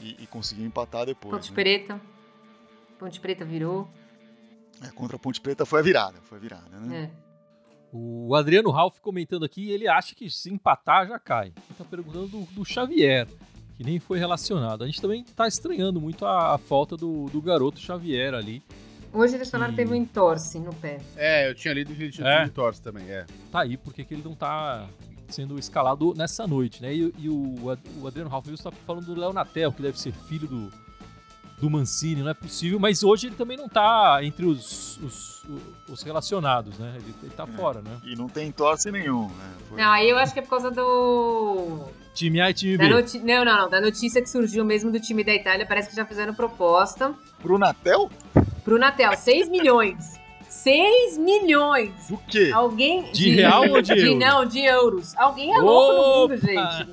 E, 0.00 0.16
e 0.22 0.26
conseguiu 0.26 0.64
empatar 0.66 1.06
depois. 1.06 1.34
Ponte 1.34 1.50
né? 1.50 1.54
Preta. 1.54 2.00
Ponte 2.98 3.20
Preta 3.20 3.44
virou. 3.44 3.88
É, 4.82 4.88
contra 4.88 5.16
a 5.16 5.18
Ponte 5.18 5.40
Preta 5.40 5.64
foi 5.64 5.80
a 5.80 5.82
virada, 5.82 6.18
foi 6.22 6.38
a 6.38 6.40
virada, 6.40 6.78
né? 6.80 7.10
É. 7.10 7.24
O 7.92 8.34
Adriano 8.34 8.70
Ralph 8.70 8.98
comentando 9.00 9.44
aqui, 9.44 9.70
ele 9.70 9.86
acha 9.86 10.14
que 10.14 10.28
se 10.28 10.50
empatar 10.52 11.06
já 11.06 11.18
cai. 11.18 11.48
Ele 11.48 11.78
tá 11.78 11.84
perguntando 11.84 12.26
do, 12.26 12.40
do 12.46 12.64
Xavier, 12.64 13.28
que 13.76 13.84
nem 13.84 14.00
foi 14.00 14.18
relacionado. 14.18 14.82
A 14.82 14.86
gente 14.86 15.00
também 15.00 15.22
tá 15.22 15.46
estranhando 15.46 16.00
muito 16.00 16.26
a, 16.26 16.54
a 16.54 16.58
falta 16.58 16.96
do, 16.96 17.26
do 17.26 17.40
garoto 17.40 17.78
Xavier 17.80 18.34
ali 18.34 18.62
Hoje 19.12 19.36
eles 19.36 19.48
falaram 19.48 19.72
que 19.72 19.80
E- 19.80 19.84
teve 19.84 19.96
um 19.96 20.00
entorse 20.02 20.58
no 20.58 20.74
pé. 20.74 21.00
É, 21.16 21.48
eu 21.48 21.54
tinha 21.54 21.72
lido 21.72 21.94
que 21.94 22.02
ele 22.02 22.10
tinha 22.10 22.26
É? 22.26 22.42
tido 22.46 22.52
torce 22.54 22.82
também, 22.82 23.08
é. 23.08 23.24
Tá 23.52 23.60
aí 23.60 23.76
porque 23.76 24.02
que 24.02 24.12
ele 24.12 24.24
não 24.24 24.34
tá 24.34 24.88
sendo 25.28 25.58
escalado 25.58 26.14
nessa 26.16 26.46
noite, 26.46 26.82
né? 26.82 26.94
E, 26.94 27.12
e 27.18 27.28
o, 27.28 27.54
o 28.00 28.06
Adriano 28.06 28.30
Ralph 28.30 28.46
Wilson 28.48 28.70
tá 28.70 28.76
falando 28.86 29.06
do 29.06 29.18
Léo 29.20 29.32
Natel, 29.32 29.72
que 29.72 29.82
deve 29.82 29.98
ser 29.98 30.12
filho 30.12 30.46
do, 30.46 30.70
do 31.60 31.70
Mancini, 31.70 32.22
não 32.22 32.30
é 32.30 32.34
possível, 32.34 32.78
mas 32.78 33.02
hoje 33.02 33.28
ele 33.28 33.36
também 33.36 33.56
não 33.56 33.68
tá 33.68 34.18
entre 34.22 34.44
os, 34.44 34.98
os, 34.98 35.44
os 35.88 36.02
relacionados, 36.02 36.78
né? 36.78 36.94
Ele, 36.96 37.14
ele 37.22 37.32
tá 37.32 37.46
fora, 37.46 37.80
né? 37.82 37.98
E 38.04 38.14
não 38.16 38.28
tem 38.28 38.50
torce 38.52 38.90
nenhum. 38.90 39.28
Né? 39.28 39.54
Foi- 39.68 39.80
Não, 39.80 39.90
aí 39.90 40.08
eu 40.10 40.18
acho 40.18 40.32
que 40.32 40.38
é 40.40 40.42
por 40.42 40.50
causa 40.50 40.70
do. 40.70 41.86
Time 42.14 42.40
A 42.40 42.50
e 42.50 42.54
time 42.54 42.76
Da 42.78 42.84
B. 42.84 42.90
noti... 42.90 43.18
Não, 43.18 43.44
não, 43.44 43.58
não. 43.62 43.70
Da 43.70 43.80
notícia 43.80 44.22
que 44.22 44.28
surgiu 44.30 44.64
mesmo 44.64 44.90
do 44.92 45.00
time 45.00 45.24
da 45.24 45.34
Itália, 45.34 45.66
parece 45.66 45.90
que 45.90 45.96
já 45.96 46.06
fizeram 46.06 46.32
proposta 46.32 47.12
Pro 47.40 47.58
Natel? 47.58 48.08
pro 48.62 48.78
Natel. 48.78 49.12
6 49.16 49.48
milhões. 49.48 50.14
6 50.64 51.18
milhões! 51.18 51.92
Do 52.08 52.16
quê? 52.16 52.50
Alguém. 52.54 53.12
De 53.12 53.30
real 53.30 53.68
ou 53.68 53.82
de 53.82 53.92
euro? 54.00 54.18
Não, 54.18 54.44
de 54.46 54.60
euros. 54.60 55.14
Alguém 55.16 55.54
é 55.54 55.58
louco 55.58 55.92
no 55.92 56.20
mundo, 56.20 56.36
gente. 56.40 56.88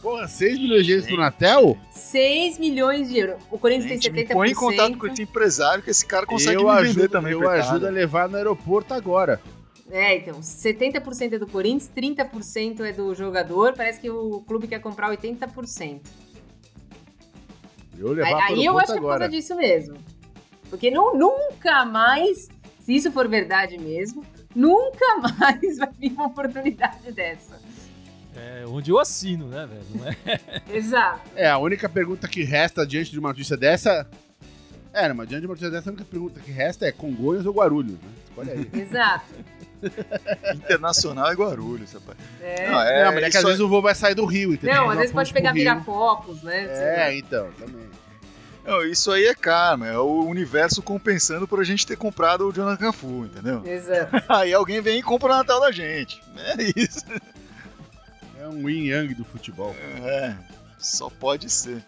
Porra, 0.00 0.28
6 0.28 0.58
milhões 0.58 0.86
de 0.86 0.92
euros 0.92 1.06
pro 1.06 1.16
Natel? 1.16 1.78
6 1.90 2.58
milhões 2.60 3.08
de 3.08 3.18
euros. 3.18 3.42
O 3.50 3.58
Corinthians 3.58 3.90
Gente, 3.90 4.02
tem 4.04 4.12
me 4.12 4.28
70%. 4.28 4.32
põe 4.32 4.50
em 4.50 4.54
contato 4.54 4.96
com 4.98 5.06
esse 5.08 5.22
empresário 5.22 5.82
que 5.82 5.90
esse 5.90 6.06
cara 6.06 6.26
consegue 6.26 6.56
eu 6.56 6.66
me 6.68 6.74
vender 6.76 6.88
ajudo, 6.90 7.08
também. 7.08 7.32
eu 7.32 7.48
ajudo 7.50 7.86
a 7.86 7.90
levar 7.90 8.28
no 8.28 8.36
aeroporto 8.36 8.94
agora. 8.94 9.40
É, 9.90 10.16
então, 10.16 10.40
70% 10.40 11.32
é 11.34 11.38
do 11.38 11.46
Corinthians, 11.46 11.90
30% 11.94 12.80
é 12.80 12.92
do 12.92 13.12
jogador. 13.14 13.74
Parece 13.76 14.00
que 14.00 14.08
o 14.10 14.40
clube 14.46 14.66
quer 14.68 14.80
comprar 14.80 15.10
80%. 15.10 16.00
Eu 17.98 18.12
levar 18.12 18.28
Aí, 18.28 18.46
pro 18.46 18.54
aí 18.56 18.64
eu 18.64 18.78
acho 18.78 18.86
que 18.86 18.92
é 18.92 18.94
por 18.94 19.06
agora. 19.06 19.18
causa 19.20 19.30
disso 19.36 19.54
mesmo. 19.56 19.96
Porque 20.70 20.90
não, 20.90 21.14
nunca 21.16 21.84
mais, 21.84 22.48
se 22.84 22.94
isso 22.94 23.12
for 23.12 23.28
verdade 23.28 23.78
mesmo, 23.78 24.24
nunca 24.54 25.18
mais 25.38 25.78
vai 25.78 25.90
vir 25.98 26.12
uma 26.12 26.26
oportunidade 26.26 27.12
dessa. 27.12 27.60
É 28.34 28.64
onde 28.66 28.90
eu 28.90 28.98
assino, 28.98 29.46
né, 29.46 29.66
velho? 29.66 29.84
Não 29.94 30.08
é? 30.08 30.40
Exato. 30.76 31.20
É, 31.36 31.48
a 31.48 31.58
única 31.58 31.88
pergunta 31.88 32.26
que 32.26 32.42
resta 32.42 32.86
diante 32.86 33.10
de 33.10 33.18
uma 33.18 33.28
notícia 33.28 33.56
dessa. 33.56 34.08
É, 34.92 35.08
não, 35.08 35.14
mas 35.16 35.28
diante 35.28 35.42
de 35.42 35.46
uma 35.46 35.52
notícia 35.52 35.70
dessa, 35.70 35.90
a 35.90 35.92
única 35.92 36.04
pergunta 36.04 36.40
que 36.40 36.50
resta 36.50 36.86
é 36.86 36.92
Congonhas 36.92 37.46
ou 37.46 37.52
Guarulhos, 37.52 37.92
né? 37.92 38.08
Escolhe 38.28 38.50
aí. 38.50 38.70
Exato. 38.80 39.34
Internacional 40.54 41.30
é 41.30 41.34
Guarulhos, 41.34 41.92
rapaz. 41.92 42.16
É. 42.40 42.70
Não, 42.70 42.80
é, 42.80 43.04
não, 43.04 43.12
mas 43.14 43.24
é 43.24 43.30
que 43.30 43.36
às 43.36 43.44
vezes 43.44 43.60
o 43.60 43.68
voo 43.68 43.82
vai 43.82 43.94
sair 43.94 44.14
do 44.14 44.24
Rio, 44.24 44.54
entendeu? 44.54 44.76
Não, 44.76 44.90
às 44.90 44.98
vezes 44.98 45.12
pode 45.12 45.32
pegar 45.32 45.52
Rio. 45.52 45.62
viracopos, 45.62 46.42
né? 46.42 46.66
É, 46.68 47.16
então, 47.16 47.50
também. 47.58 47.86
Não, 48.64 48.84
isso 48.84 49.10
aí 49.10 49.26
é 49.26 49.34
karma, 49.34 49.88
é 49.88 49.98
o 49.98 50.24
universo 50.24 50.82
compensando 50.82 51.48
por 51.48 51.60
a 51.60 51.64
gente 51.64 51.86
ter 51.86 51.96
comprado 51.96 52.48
o 52.48 52.52
Jonathan 52.52 52.86
Cafu, 52.86 53.24
entendeu? 53.24 53.62
Exato. 53.66 54.22
Aí 54.28 54.52
alguém 54.52 54.80
vem 54.80 55.00
e 55.00 55.02
compra 55.02 55.32
o 55.32 55.36
Natal 55.36 55.60
da 55.60 55.72
gente. 55.72 56.22
É 56.36 56.80
isso. 56.80 57.04
É 58.38 58.46
um 58.46 58.68
yin 58.68 58.86
yang 58.86 59.14
do 59.14 59.24
futebol. 59.24 59.74
É, 60.04 60.36
só 60.78 61.10
pode 61.10 61.50
ser. 61.50 61.84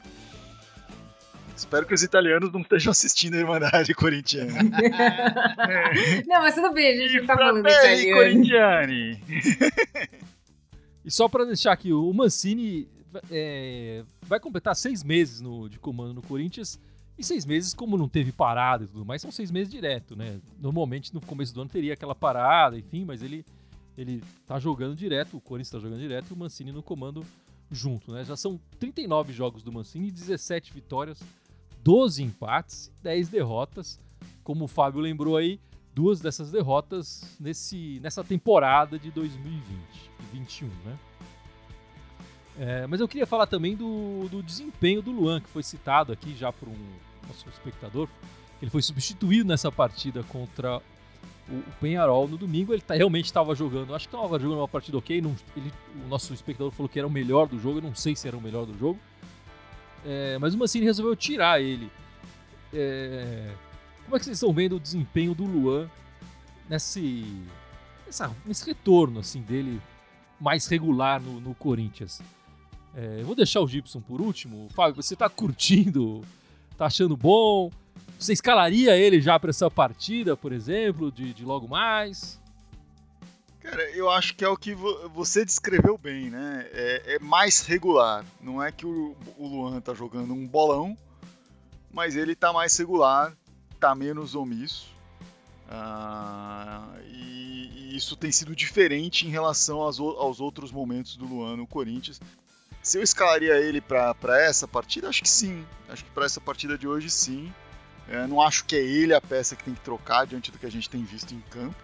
Espero 1.57 1.87
que 1.87 1.95
os 1.95 2.03
italianos 2.03 2.53
não 2.53 2.61
estejam 2.61 2.91
assistindo 2.91 3.35
a 3.35 3.39
Irmandade 3.39 3.95
Corintiana. 3.95 4.53
Não, 6.27 6.41
mas 6.41 6.57
tudo 6.57 6.73
bem, 6.73 6.93
a 6.93 6.97
gente 6.97 7.21
não 7.21 7.27
tá 7.27 7.37
falando 7.37 7.61
italiano. 7.61 8.17
Corintiani. 8.17 9.23
E 11.05 11.11
só 11.11 11.29
pra 11.29 11.45
deixar 11.45 11.73
aqui, 11.73 11.93
o 11.93 12.11
Mancini 12.15 12.89
é, 13.31 14.05
vai 14.23 14.39
completar 14.41 14.75
seis 14.77 15.03
meses 15.03 15.41
no- 15.41 15.69
de 15.69 15.79
comando 15.79 16.15
no 16.15 16.23
Corinthians. 16.23 16.79
E 17.17 17.23
seis 17.23 17.47
meses, 17.47 17.73
como 17.73 17.97
não 17.97 18.09
teve 18.09 18.33
parada 18.33 18.85
e 18.85 18.87
tudo 18.89 19.05
mais, 19.05 19.23
são 19.23 19.31
seis 19.31 19.51
meses 19.51 19.71
direto, 19.71 20.17
né? 20.17 20.41
Normalmente 20.61 21.15
no 21.15 21.21
começo 21.21 21.55
do 21.55 21.61
ano 21.61 21.71
teria 21.71 21.93
aquela 21.95 22.15
parada, 22.15 22.77
enfim, 22.77 23.05
mas 23.05 23.23
ele, 23.23 23.45
ele 23.97 24.21
tá 24.47 24.59
jogando 24.59 24.97
direto, 24.97 25.37
o 25.37 25.41
Corinthians 25.41 25.71
tá 25.71 25.79
jogando 25.79 26.01
direto 26.01 26.31
e 26.31 26.33
o 26.33 26.37
Mancini 26.37 26.73
no 26.73 26.83
comando 26.83 27.25
junto, 27.71 28.13
né? 28.13 28.25
Já 28.25 28.37
são 28.37 28.59
39 28.81 29.33
jogos 29.33 29.63
do 29.63 29.71
Mancini, 29.71 30.11
17 30.11 30.73
vitórias, 30.73 31.21
12 31.85 32.21
empates, 32.23 32.91
10 33.03 33.29
derrotas. 33.29 34.01
Como 34.43 34.65
o 34.65 34.69
Fábio 34.69 35.01
lembrou 35.01 35.37
aí, 35.37 35.61
duas 35.95 36.21
dessas 36.21 36.51
derrotas 36.51 37.23
nesse, 37.39 38.01
nessa 38.03 38.25
temporada 38.25 38.99
de 38.99 39.13
2020 39.13 39.61
e 40.33 40.37
21, 40.37 40.67
né? 40.85 40.99
É, 42.59 42.87
mas 42.87 43.01
eu 43.01 43.09
queria 43.09 43.27
falar 43.27 43.47
também 43.47 43.75
do, 43.75 44.29
do 44.31 44.43
desempenho 44.43 45.03
do 45.03 45.11
Luan, 45.11 45.41
que 45.41 45.49
foi 45.49 45.63
citado 45.63 46.13
aqui 46.13 46.37
já 46.37 46.53
por 46.53 46.69
um 46.69 46.77
nosso 47.27 47.49
espectador. 47.49 48.09
Ele 48.63 48.71
foi 48.71 48.81
substituído 48.83 49.49
nessa 49.49 49.73
partida 49.73 50.23
contra 50.25 50.79
o, 51.49 51.53
o 51.53 51.65
Penharol 51.81 52.29
no 52.29 52.37
domingo. 52.37 52.73
Ele 52.73 52.81
tá- 52.81 52.95
realmente 52.95 53.25
estava 53.27 53.55
jogando, 53.57 53.95
acho 53.95 54.09
que 54.09 54.15
estava 54.15 54.39
jogando 54.39 54.59
uma 54.59 54.69
partida 54.69 54.97
ok. 54.97 55.21
não- 55.21 55.35
ele- 55.57 55.73
o 56.05 56.09
nosso 56.09 56.33
espectador 56.33 56.71
falou 56.71 56.89
que 56.89 56.99
era 56.99 57.09
o 57.09 57.11
melhor 57.11 57.49
do 57.49 57.59
jogo. 57.59 57.79
Eu 57.79 57.83
não 57.83 57.95
sei 57.95 58.15
se 58.15 58.29
era 58.29 58.37
o 58.37 58.41
melhor 58.41 58.65
do 58.67 58.79
jogo. 58.79 58.99
É, 60.07 60.39
mas 60.39 60.55
o 60.55 60.59
Mancini 60.59 60.85
resolveu 60.85 61.17
tirar 61.17 61.61
ele. 61.61 61.91
É, 62.73 63.51
como 64.05 64.17
é 64.17 64.19
que 64.19 64.25
vocês 64.27 64.37
estão 64.37 64.53
vendo 64.53 64.77
o 64.77 64.81
desempenho 64.81 65.35
do 65.35 65.45
Luan 65.45 65.89
nesse, 66.69 67.27
nessa- 68.07 68.31
nesse 68.47 68.65
retorno 68.67 69.19
assim 69.21 69.41
dele 69.43 69.81
mais 70.41 70.67
regular 70.67 71.21
no, 71.21 71.41
no 71.41 71.55
Corinthians? 71.55 72.23
É, 72.97 73.21
eu 73.21 73.27
vou 73.27 73.35
deixar 73.35 73.61
o 73.61 73.67
Gibson 73.69 74.01
por 74.01 74.21
último. 74.21 74.69
Fábio, 74.75 74.95
você 75.03 75.17
tá 75.17 75.29
curtindo? 75.29 76.23
Tá 76.79 76.87
achando 76.87 77.17
bom? 77.17 77.71
Você 78.19 78.33
escalaria 78.33 78.97
ele 78.97 79.21
já 79.21 79.39
para 79.39 79.51
essa 79.51 79.71
partida, 79.71 80.37
por 80.37 80.53
exemplo, 80.53 81.11
de, 81.11 81.35
de 81.35 81.45
logo 81.45 81.67
mais? 81.69 82.41
Cara, 83.61 83.83
eu 83.91 84.11
acho 84.11 84.35
que 84.37 84.45
é 84.45 84.49
o 84.49 84.57
que 84.57 84.75
vo- 84.75 85.09
você 85.09 85.45
descreveu 85.45 85.97
bem, 85.99 86.31
né? 86.31 86.69
É, 86.73 87.15
é 87.15 87.19
mais 87.19 87.63
regular. 87.63 88.25
Não 88.41 88.63
é 88.63 88.71
que 88.71 88.87
o, 88.87 89.17
o 89.39 89.47
Luan 89.47 89.81
tá 89.81 89.95
jogando 89.95 90.33
um 90.35 90.47
bolão, 90.47 90.97
mas 91.93 92.15
ele 92.15 92.37
tá 92.37 92.53
mais 92.53 92.77
regular, 92.77 93.33
tá 93.81 93.95
menos 93.95 94.35
omisso. 94.35 94.93
Ah, 95.69 96.95
e, 97.11 97.71
e 97.93 97.97
isso 97.97 98.17
tem 98.17 98.31
sido 98.31 98.55
diferente 98.55 99.27
em 99.27 99.31
relação 99.31 99.81
aos, 99.81 99.99
aos 99.99 100.41
outros 100.41 100.71
momentos 100.71 101.17
do 101.17 101.25
Luan 101.27 101.57
no 101.57 101.67
Corinthians. 101.67 102.21
Se 102.85 102.99
eu 102.99 103.03
escalaria 103.03 103.55
ele 103.57 103.81
para 103.81 104.15
essa 104.43 104.69
partida, 104.69 105.09
acho 105.09 105.23
que 105.23 105.29
sim. 105.29 105.65
Acho 105.89 106.05
que 106.05 106.11
para 106.11 106.27
essa 106.27 106.41
partida 106.41 106.77
de 106.79 106.87
hoje, 106.87 107.11
sim. 107.11 107.53
É, 108.09 108.27
não 108.27 108.41
acho 108.43 108.65
que 108.67 108.77
é 108.77 108.81
ele 108.81 109.15
a 109.15 109.21
peça 109.21 109.57
que 109.57 109.65
tem 109.65 109.73
que 109.75 109.81
trocar 109.81 110.27
diante 110.27 110.51
do 110.53 110.59
que 110.59 110.67
a 110.67 110.71
gente 110.71 110.89
tem 110.91 111.03
visto 111.03 111.33
em 111.35 111.41
campo. 111.51 111.75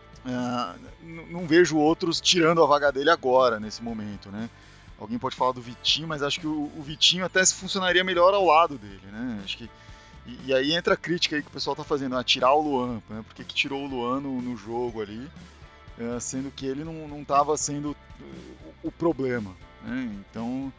N- 1.02 1.26
não 1.30 1.46
vejo 1.46 1.78
outros 1.78 2.20
tirando 2.20 2.62
a 2.62 2.66
vaga 2.66 2.92
dele 2.92 3.08
agora, 3.10 3.58
nesse 3.58 3.82
momento, 3.82 4.30
né? 4.30 4.48
Alguém 4.98 5.18
pode 5.18 5.34
falar 5.34 5.52
do 5.52 5.62
Vitinho, 5.62 6.06
mas 6.06 6.22
acho 6.22 6.38
que 6.38 6.46
o, 6.46 6.70
o 6.76 6.82
Vitinho 6.82 7.24
até 7.24 7.44
funcionaria 7.46 8.04
melhor 8.04 8.34
ao 8.34 8.44
lado 8.44 8.76
dele, 8.76 9.00
né? 9.10 9.40
Acho 9.42 9.56
que 9.56 9.70
e, 10.26 10.48
e 10.48 10.54
aí 10.54 10.74
entra 10.74 10.92
a 10.92 10.96
crítica 10.98 11.34
aí 11.36 11.42
que 11.42 11.48
o 11.48 11.52
pessoal 11.52 11.74
tá 11.74 11.82
fazendo, 11.82 12.14
a 12.18 12.22
tirar 12.22 12.52
o 12.52 12.60
Luan, 12.60 13.02
né? 13.08 13.24
Por 13.26 13.34
que 13.34 13.42
tirou 13.44 13.82
o 13.82 13.88
Luan 13.88 14.20
no, 14.20 14.42
no 14.42 14.54
jogo 14.58 15.00
ali, 15.00 15.26
eh, 15.98 16.20
sendo 16.20 16.50
que 16.50 16.66
ele 16.66 16.84
não, 16.84 17.08
não 17.08 17.24
tava 17.24 17.56
sendo 17.56 17.96
eh, 18.20 18.24
o, 18.84 18.88
o 18.88 18.92
problema, 18.92 19.56
né? 19.82 20.10
Então, 20.28 20.70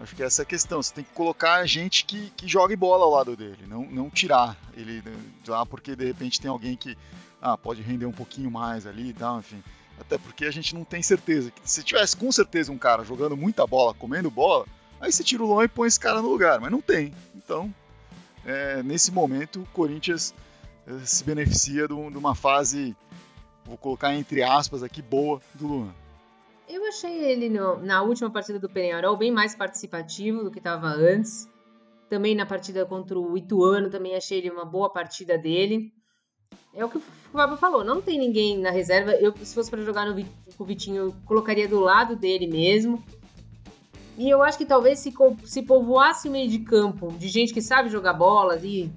acho 0.00 0.14
que 0.14 0.22
essa 0.22 0.42
é 0.42 0.44
a 0.44 0.46
questão. 0.46 0.82
Você 0.82 0.94
tem 0.94 1.04
que 1.04 1.12
colocar 1.12 1.64
gente 1.66 2.04
que, 2.04 2.30
que 2.30 2.46
jogue 2.48 2.76
bola 2.76 3.04
ao 3.04 3.10
lado 3.10 3.36
dele, 3.36 3.66
não, 3.66 3.84
não 3.86 4.10
tirar 4.10 4.56
ele 4.76 5.02
de 5.42 5.50
lá 5.50 5.64
porque 5.64 5.96
de 5.96 6.04
repente 6.04 6.40
tem 6.40 6.50
alguém 6.50 6.76
que 6.76 6.96
ah, 7.40 7.56
pode 7.56 7.82
render 7.82 8.06
um 8.06 8.12
pouquinho 8.12 8.50
mais 8.50 8.86
ali 8.86 9.10
e 9.10 9.12
tal, 9.12 9.38
enfim. 9.38 9.62
Até 9.98 10.18
porque 10.18 10.44
a 10.44 10.50
gente 10.50 10.74
não 10.74 10.84
tem 10.84 11.02
certeza. 11.02 11.52
Se 11.64 11.82
tivesse 11.82 12.16
com 12.16 12.30
certeza 12.30 12.70
um 12.70 12.78
cara 12.78 13.04
jogando 13.04 13.36
muita 13.36 13.66
bola, 13.66 13.94
comendo 13.94 14.30
bola, 14.30 14.66
aí 15.00 15.10
você 15.10 15.24
tira 15.24 15.42
o 15.42 15.46
Luan 15.46 15.64
e 15.64 15.68
põe 15.68 15.88
esse 15.88 15.98
cara 15.98 16.20
no 16.20 16.28
lugar, 16.28 16.60
mas 16.60 16.70
não 16.70 16.80
tem. 16.80 17.14
Então, 17.34 17.72
é, 18.44 18.82
nesse 18.82 19.10
momento, 19.10 19.62
o 19.62 19.66
Corinthians 19.66 20.34
eh, 20.86 20.98
se 21.04 21.24
beneficia 21.24 21.88
de, 21.88 21.94
de 21.94 22.18
uma 22.18 22.34
fase, 22.34 22.94
vou 23.64 23.76
colocar 23.76 24.14
entre 24.14 24.42
aspas 24.42 24.82
aqui, 24.82 25.00
boa 25.00 25.40
do 25.54 25.66
Luan. 25.66 25.94
Eu 26.68 26.84
achei 26.86 27.24
ele 27.24 27.48
no- 27.48 27.78
na 27.78 28.02
última 28.02 28.30
partida 28.30 28.58
do 28.58 28.68
Penharol 28.68 29.16
bem 29.16 29.30
mais 29.30 29.54
participativo 29.54 30.42
do 30.42 30.50
que 30.50 30.58
estava 30.58 30.88
antes. 30.88 31.48
Também 32.08 32.34
na 32.34 32.46
partida 32.46 32.84
contra 32.84 33.18
o 33.18 33.36
Ituano, 33.36 33.90
também 33.90 34.14
achei 34.16 34.38
ele 34.38 34.50
uma 34.50 34.64
boa 34.64 34.90
partida 34.90 35.38
dele. 35.38 35.92
É 36.74 36.84
o 36.84 36.88
que 36.88 36.98
o 36.98 37.02
Fábio 37.32 37.56
falou, 37.56 37.84
não 37.84 38.02
tem 38.02 38.18
ninguém 38.18 38.58
na 38.58 38.70
reserva. 38.70 39.12
Eu, 39.12 39.34
se 39.38 39.54
fosse 39.54 39.70
para 39.70 39.82
jogar 39.82 40.06
no 40.06 40.14
com 40.56 40.64
o 40.64 40.66
Vitinho, 40.66 40.96
eu 40.96 41.14
colocaria 41.24 41.66
do 41.66 41.80
lado 41.80 42.14
dele 42.14 42.46
mesmo. 42.46 43.02
E 44.18 44.28
eu 44.28 44.42
acho 44.42 44.58
que 44.58 44.66
talvez 44.66 44.98
se, 44.98 45.12
se 45.44 45.62
povoasse 45.62 46.28
o 46.28 46.32
meio 46.32 46.48
de 46.48 46.60
campo 46.60 47.12
de 47.12 47.28
gente 47.28 47.52
que 47.52 47.62
sabe 47.62 47.88
jogar 47.88 48.12
bola 48.14 48.54
ali, 48.54 48.92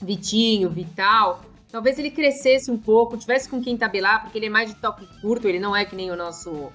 Vitinho, 0.00 0.70
Vital, 0.70 1.42
talvez 1.70 1.98
ele 1.98 2.10
crescesse 2.10 2.70
um 2.70 2.78
pouco, 2.78 3.16
tivesse 3.16 3.48
com 3.48 3.62
quem 3.62 3.76
tabelar, 3.76 4.22
porque 4.22 4.38
ele 4.38 4.46
é 4.46 4.50
mais 4.50 4.72
de 4.72 4.80
toque 4.80 5.06
curto, 5.20 5.48
ele 5.48 5.58
não 5.58 5.74
é 5.74 5.84
que 5.84 5.96
nem 5.96 6.10
o 6.10 6.16
nosso 6.16 6.70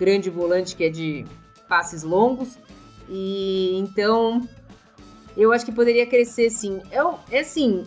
grande 0.00 0.30
volante 0.30 0.74
que 0.74 0.84
é 0.84 0.88
de 0.88 1.26
passes 1.68 2.02
longos. 2.02 2.58
E 3.08 3.76
então 3.78 4.48
eu 5.36 5.52
acho 5.52 5.64
que 5.66 5.72
poderia 5.72 6.06
crescer 6.06 6.48
sim. 6.48 6.80
Eu, 6.90 7.18
é 7.30 7.40
assim, 7.40 7.84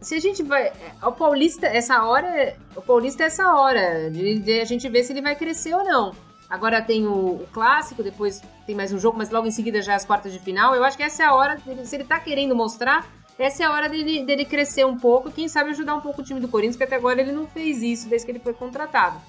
se 0.00 0.14
a 0.14 0.20
gente 0.20 0.42
vai. 0.42 0.72
O 1.02 1.12
Paulista, 1.12 1.66
essa 1.66 2.04
hora. 2.04 2.56
O 2.76 2.80
Paulista 2.80 3.24
é 3.24 3.26
essa 3.26 3.52
hora 3.52 4.10
de, 4.10 4.38
de 4.38 4.60
a 4.60 4.64
gente 4.64 4.88
ver 4.88 5.02
se 5.02 5.12
ele 5.12 5.22
vai 5.22 5.34
crescer 5.34 5.74
ou 5.74 5.84
não. 5.84 6.14
Agora 6.48 6.80
tem 6.80 7.06
o, 7.06 7.42
o, 7.42 7.46
clássico, 7.52 8.02
depois 8.02 8.40
tem 8.66 8.74
mais 8.74 8.90
um 8.90 8.98
jogo, 8.98 9.18
mas 9.18 9.28
logo 9.28 9.46
em 9.46 9.50
seguida 9.50 9.82
já 9.82 9.94
as 9.94 10.04
quartas 10.06 10.32
de 10.32 10.38
final. 10.38 10.74
Eu 10.74 10.82
acho 10.82 10.96
que 10.96 11.02
essa 11.02 11.22
é 11.22 11.26
a 11.26 11.34
hora, 11.34 11.56
dele, 11.56 11.84
se 11.84 11.94
ele 11.94 12.04
tá 12.04 12.18
querendo 12.18 12.56
mostrar, 12.56 13.06
essa 13.38 13.64
é 13.64 13.66
a 13.66 13.70
hora 13.70 13.86
dele, 13.86 14.24
dele 14.24 14.46
crescer 14.46 14.86
um 14.86 14.96
pouco, 14.96 15.30
quem 15.30 15.46
sabe 15.46 15.70
ajudar 15.70 15.94
um 15.94 16.00
pouco 16.00 16.22
o 16.22 16.24
time 16.24 16.40
do 16.40 16.48
Corinthians, 16.48 16.76
que 16.76 16.84
até 16.84 16.96
agora 16.96 17.20
ele 17.20 17.32
não 17.32 17.46
fez 17.46 17.82
isso 17.82 18.08
desde 18.08 18.24
que 18.24 18.32
ele 18.32 18.38
foi 18.38 18.54
contratado. 18.54 19.20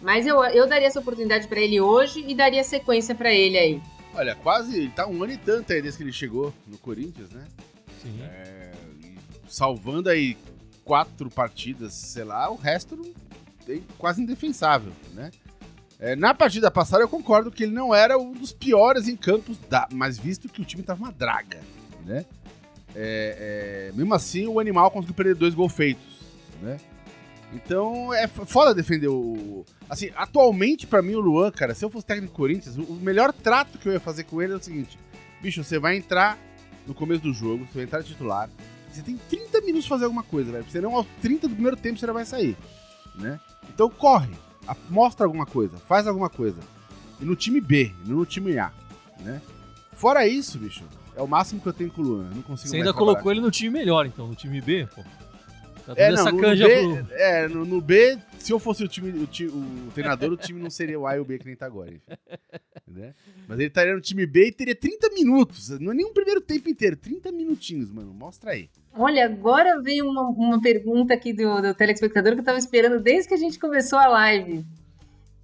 Mas 0.00 0.26
eu, 0.26 0.42
eu 0.44 0.66
daria 0.66 0.88
essa 0.88 1.00
oportunidade 1.00 1.46
para 1.46 1.60
ele 1.60 1.80
hoje 1.80 2.24
e 2.26 2.34
daria 2.34 2.64
sequência 2.64 3.14
para 3.14 3.32
ele 3.32 3.58
aí. 3.58 3.82
Olha, 4.14 4.34
quase, 4.34 4.76
ele 4.76 4.90
tá 4.90 5.06
um 5.06 5.22
ano 5.22 5.32
e 5.32 5.36
tanto 5.36 5.72
aí 5.72 5.80
desde 5.80 5.98
que 5.98 6.04
ele 6.04 6.12
chegou 6.12 6.52
no 6.66 6.78
Corinthians, 6.78 7.30
né? 7.30 7.44
Sim. 8.02 8.20
É, 8.22 8.72
salvando 9.48 10.08
aí 10.08 10.36
quatro 10.84 11.30
partidas, 11.30 11.92
sei 11.92 12.24
lá, 12.24 12.50
o 12.50 12.56
resto 12.56 13.14
é 13.68 13.78
quase 13.98 14.22
indefensável, 14.22 14.92
né? 15.14 15.30
É, 15.98 16.16
na 16.16 16.32
partida 16.32 16.70
passada 16.70 17.04
eu 17.04 17.08
concordo 17.08 17.50
que 17.50 17.64
ele 17.64 17.72
não 17.72 17.94
era 17.94 18.16
um 18.18 18.32
dos 18.32 18.52
piores 18.52 19.06
em 19.06 19.14
campos, 19.14 19.58
da, 19.68 19.86
mas 19.92 20.18
visto 20.18 20.48
que 20.48 20.62
o 20.62 20.64
time 20.64 20.82
tava 20.82 21.02
uma 21.04 21.12
draga, 21.12 21.60
né? 22.06 22.24
É, 22.94 23.90
é, 23.90 23.92
mesmo 23.94 24.14
assim, 24.14 24.46
o 24.46 24.58
animal 24.58 24.90
conseguiu 24.90 25.14
perder 25.14 25.34
dois 25.34 25.54
gols 25.54 25.72
feitos, 25.72 26.20
né? 26.62 26.78
Então 27.52 28.14
é 28.14 28.28
foda 28.28 28.74
defender 28.74 29.08
o. 29.08 29.64
Assim, 29.88 30.10
atualmente, 30.14 30.86
para 30.86 31.02
mim, 31.02 31.14
o 31.14 31.20
Luan, 31.20 31.50
cara, 31.50 31.74
se 31.74 31.84
eu 31.84 31.90
fosse 31.90 32.06
técnico 32.06 32.32
do 32.32 32.36
Corinthians, 32.36 32.76
o 32.76 32.94
melhor 32.94 33.32
trato 33.32 33.78
que 33.78 33.88
eu 33.88 33.92
ia 33.92 34.00
fazer 34.00 34.24
com 34.24 34.40
ele 34.40 34.52
é 34.52 34.56
o 34.56 34.62
seguinte: 34.62 34.98
bicho, 35.42 35.64
você 35.64 35.78
vai 35.78 35.96
entrar 35.96 36.38
no 36.86 36.94
começo 36.94 37.22
do 37.22 37.32
jogo, 37.32 37.66
você 37.66 37.74
vai 37.74 37.84
entrar 37.84 38.02
titular, 38.02 38.48
você 38.90 39.02
tem 39.02 39.16
30 39.28 39.60
minutos 39.62 39.86
pra 39.86 39.96
fazer 39.96 40.04
alguma 40.04 40.22
coisa, 40.22 40.52
velho. 40.52 40.64
Senão 40.70 40.94
aos 40.94 41.06
30 41.20 41.48
do 41.48 41.54
primeiro 41.54 41.76
tempo 41.76 41.98
você 41.98 42.06
já 42.06 42.12
vai 42.12 42.24
sair, 42.24 42.56
né? 43.16 43.40
Então 43.68 43.90
corre, 43.90 44.30
mostra 44.88 45.26
alguma 45.26 45.46
coisa, 45.46 45.76
faz 45.76 46.06
alguma 46.06 46.30
coisa. 46.30 46.60
E 47.20 47.24
no 47.24 47.34
time 47.34 47.60
B, 47.60 47.92
não 48.06 48.18
no 48.18 48.26
time 48.26 48.56
A, 48.58 48.72
né? 49.20 49.42
Fora 49.92 50.26
isso, 50.26 50.56
bicho, 50.56 50.84
é 51.16 51.20
o 51.20 51.26
máximo 51.26 51.60
que 51.60 51.68
eu 51.68 51.72
tenho 51.72 51.90
com 51.90 52.00
o 52.00 52.04
Luan. 52.04 52.28
Eu 52.28 52.36
não 52.36 52.42
consigo 52.42 52.70
Você 52.70 52.76
ainda 52.76 52.94
colocou 52.94 53.30
ele 53.30 53.40
no 53.40 53.50
time 53.50 53.70
melhor, 53.70 54.06
então, 54.06 54.28
no 54.28 54.34
time 54.34 54.60
B, 54.60 54.88
pô. 54.94 55.02
Tá 55.86 55.94
é, 55.96 56.10
não, 56.10 56.24
no, 56.24 56.40
B, 56.40 56.56
pro... 56.56 57.14
é 57.14 57.48
no, 57.48 57.64
no, 57.64 57.80
B, 57.80 58.18
se 58.38 58.52
eu 58.52 58.58
fosse 58.58 58.84
o 58.84 58.88
time, 58.88 59.10
o, 59.10 59.26
time, 59.26 59.50
o 59.50 59.90
treinador, 59.92 60.32
o 60.32 60.36
time 60.36 60.60
não 60.60 60.70
seria 60.70 60.98
o 60.98 61.06
A 61.06 61.16
e 61.16 61.20
o 61.20 61.24
B 61.24 61.38
que 61.38 61.46
nem 61.46 61.56
tá 61.56 61.66
agora. 61.66 61.92
Né? 62.86 63.14
Mas 63.46 63.58
ele 63.58 63.68
estaria 63.68 63.94
no 63.94 64.00
time 64.00 64.26
B 64.26 64.48
e 64.48 64.52
teria 64.52 64.74
30 64.74 65.10
minutos. 65.10 65.70
Não 65.78 65.92
é 65.92 65.94
nem 65.94 66.04
um 66.04 66.12
primeiro 66.12 66.40
tempo 66.40 66.68
inteiro, 66.68 66.96
30 66.96 67.30
minutinhos, 67.30 67.90
mano. 67.90 68.12
Mostra 68.12 68.50
aí. 68.50 68.68
Olha, 68.92 69.24
agora 69.24 69.80
veio 69.80 70.08
uma, 70.08 70.22
uma 70.28 70.60
pergunta 70.60 71.14
aqui 71.14 71.32
do, 71.32 71.62
do 71.62 71.74
telespectador 71.74 72.34
que 72.34 72.40
eu 72.40 72.44
tava 72.44 72.58
esperando 72.58 73.00
desde 73.00 73.28
que 73.28 73.34
a 73.34 73.38
gente 73.38 73.58
começou 73.58 73.98
a 73.98 74.08
live. 74.08 74.64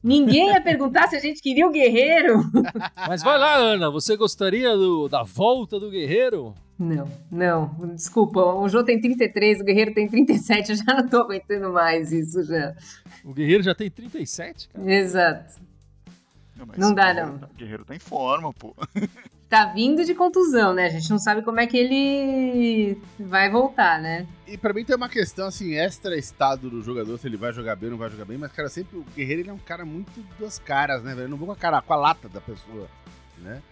Ninguém 0.03 0.51
ia 0.51 0.61
perguntar 0.61 1.09
se 1.09 1.17
a 1.17 1.21
gente 1.21 1.41
queria 1.41 1.67
o 1.67 1.71
Guerreiro. 1.71 2.41
Mas 3.09 3.23
vai 3.23 3.39
lá, 3.39 3.57
Ana. 3.57 3.91
Você 3.91 4.17
gostaria 4.17 4.77
do, 4.77 5.09
da 5.09 5.23
volta 5.23 5.81
do 5.81 5.91
Guerreiro? 5.91 6.55
Não, 6.79 7.11
não. 7.31 7.69
Desculpa. 7.95 8.41
O 8.41 8.69
Jô 8.69 8.85
tem 8.85 9.01
33, 9.01 9.61
o 9.61 9.65
Guerreiro 9.65 9.95
tem 9.95 10.09
37. 10.09 10.71
Eu 10.71 10.77
já 10.77 10.85
não 10.95 11.09
tô 11.09 11.19
aguentando 11.23 11.73
mais 11.73 12.13
isso 12.13 12.45
já. 12.45 12.75
O 13.25 13.33
Guerreiro 13.33 13.63
já 13.63 13.75
tem 13.75 13.91
37, 13.91 14.69
cara? 14.69 14.93
Exato. 14.93 15.55
Não, 16.57 16.67
não 16.77 16.95
dá, 16.95 17.15
não. 17.15 17.37
O 17.37 17.55
Guerreiro 17.57 17.85
tá 17.85 17.95
em 17.95 17.99
forma, 17.99 18.53
pô. 18.53 18.75
tá 19.49 19.67
vindo 19.67 20.05
de 20.05 20.15
contusão, 20.15 20.75
né? 20.75 20.87
A 20.87 20.91
gente 20.91 21.09
não 21.09 21.19
sabe 21.19 21.43
como 21.43 21.61
é 21.61 21.67
que 21.67 21.77
ele 21.77 23.01
vai 23.19 23.51
voltar, 23.51 24.01
né? 24.01 24.27
E 24.47 24.57
para 24.59 24.73
mim 24.73 24.85
tem 24.85 24.97
uma 24.97 25.09
questão 25.09 25.47
assim, 25.47 25.75
extra 25.75 26.17
estado 26.17 26.69
do 26.69 26.83
jogador, 26.83 27.17
se 27.19 27.27
ele 27.27 27.37
vai 27.37 27.53
jogar 27.53 27.77
bem 27.77 27.87
ou 27.87 27.93
não 27.93 27.99
vai 27.99 28.11
jogar 28.11 28.25
bem, 28.25 28.39
mas 28.39 28.53
cara, 28.53 28.69
sempre 28.69 28.99
o 28.99 29.05
Guerreiro 29.15 29.43
ele 29.43 29.51
é 29.51 29.53
um 29.53 29.59
cara 29.59 29.85
muito 29.85 30.11
duas 30.39 30.59
caras, 30.59 31.03
né, 31.03 31.15
velho? 31.15 31.27
Eu 31.27 31.31
não 31.31 31.37
vou 31.37 31.47
com 31.47 31.53
a 31.53 31.57
cara, 31.57 31.81
com 31.81 31.93
a 31.93 31.97
lata 31.97 32.29
da 32.29 32.41
pessoa, 32.41 32.89
né? 33.39 33.63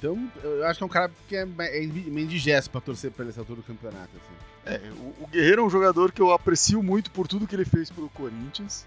Então, 0.00 0.32
eu 0.42 0.66
acho 0.66 0.78
que 0.78 0.82
é 0.82 0.86
um 0.86 0.90
cara 0.90 1.10
que 1.28 1.36
é, 1.36 1.42
é 1.42 1.46
meio 1.86 2.20
indigesto 2.20 2.70
pra 2.70 2.80
torcer 2.80 3.10
pra 3.10 3.22
ele 3.22 3.32
essa 3.32 3.40
altura 3.40 3.60
do 3.60 3.62
campeonato, 3.62 4.08
assim. 4.16 4.74
É, 4.74 4.90
o, 4.92 5.24
o 5.24 5.26
Guerreiro 5.26 5.60
é 5.60 5.64
um 5.66 5.68
jogador 5.68 6.10
que 6.10 6.22
eu 6.22 6.32
aprecio 6.32 6.82
muito 6.82 7.10
por 7.10 7.28
tudo 7.28 7.46
que 7.46 7.54
ele 7.54 7.66
fez 7.66 7.90
pelo 7.90 8.08
Corinthians. 8.08 8.86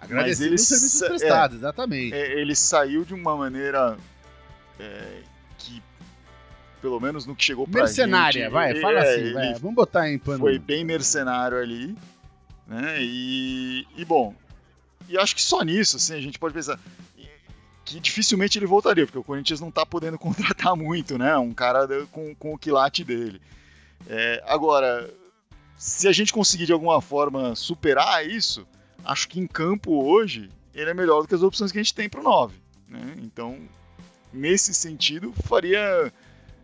Agradecido 0.00 0.52
os 0.52 0.62
serviços 0.62 1.00
prestados, 1.00 1.56
é, 1.56 1.60
exatamente. 1.60 2.12
É, 2.12 2.40
ele 2.40 2.56
saiu 2.56 3.04
de 3.04 3.14
uma 3.14 3.36
maneira 3.36 3.96
é, 4.80 5.22
que, 5.58 5.80
pelo 6.82 6.98
menos 6.98 7.24
no 7.24 7.36
que 7.36 7.44
chegou 7.44 7.68
pra 7.68 7.82
Mercenária, 7.82 8.44
gente, 8.44 8.52
vai, 8.52 8.80
fala 8.80 9.04
é, 9.04 9.14
assim, 9.14 9.32
vai, 9.32 9.54
vamos 9.60 9.76
botar 9.76 10.10
em 10.10 10.18
pano. 10.18 10.40
Foi 10.40 10.58
bem 10.58 10.84
mercenário 10.84 11.56
ali, 11.56 11.94
né, 12.66 12.96
e, 12.98 13.86
e 13.96 14.04
bom, 14.04 14.34
e 15.08 15.18
acho 15.18 15.36
que 15.36 15.42
só 15.42 15.62
nisso, 15.62 15.98
assim, 15.98 16.14
a 16.14 16.20
gente 16.20 16.38
pode 16.38 16.54
pensar 16.54 16.80
que 17.90 18.00
dificilmente 18.00 18.58
ele 18.58 18.66
voltaria, 18.66 19.04
porque 19.04 19.18
o 19.18 19.24
Corinthians 19.24 19.60
não 19.60 19.70
tá 19.70 19.84
podendo 19.84 20.16
contratar 20.18 20.76
muito, 20.76 21.18
né, 21.18 21.36
um 21.36 21.52
cara 21.52 21.88
com, 22.12 22.34
com 22.34 22.54
o 22.54 22.58
quilate 22.58 23.04
dele. 23.04 23.40
É, 24.08 24.42
agora, 24.46 25.12
se 25.76 26.06
a 26.08 26.12
gente 26.12 26.32
conseguir 26.32 26.66
de 26.66 26.72
alguma 26.72 27.00
forma 27.00 27.54
superar 27.54 28.26
isso, 28.26 28.66
acho 29.04 29.28
que 29.28 29.40
em 29.40 29.46
campo 29.46 30.04
hoje 30.04 30.50
ele 30.74 30.90
é 30.90 30.94
melhor 30.94 31.22
do 31.22 31.28
que 31.28 31.34
as 31.34 31.42
opções 31.42 31.72
que 31.72 31.78
a 31.78 31.82
gente 31.82 31.94
tem 31.94 32.08
para 32.08 32.20
o 32.20 32.24
9. 32.24 32.54
Né? 32.88 33.16
Então, 33.18 33.58
nesse 34.32 34.72
sentido, 34.72 35.32
faria. 35.46 36.12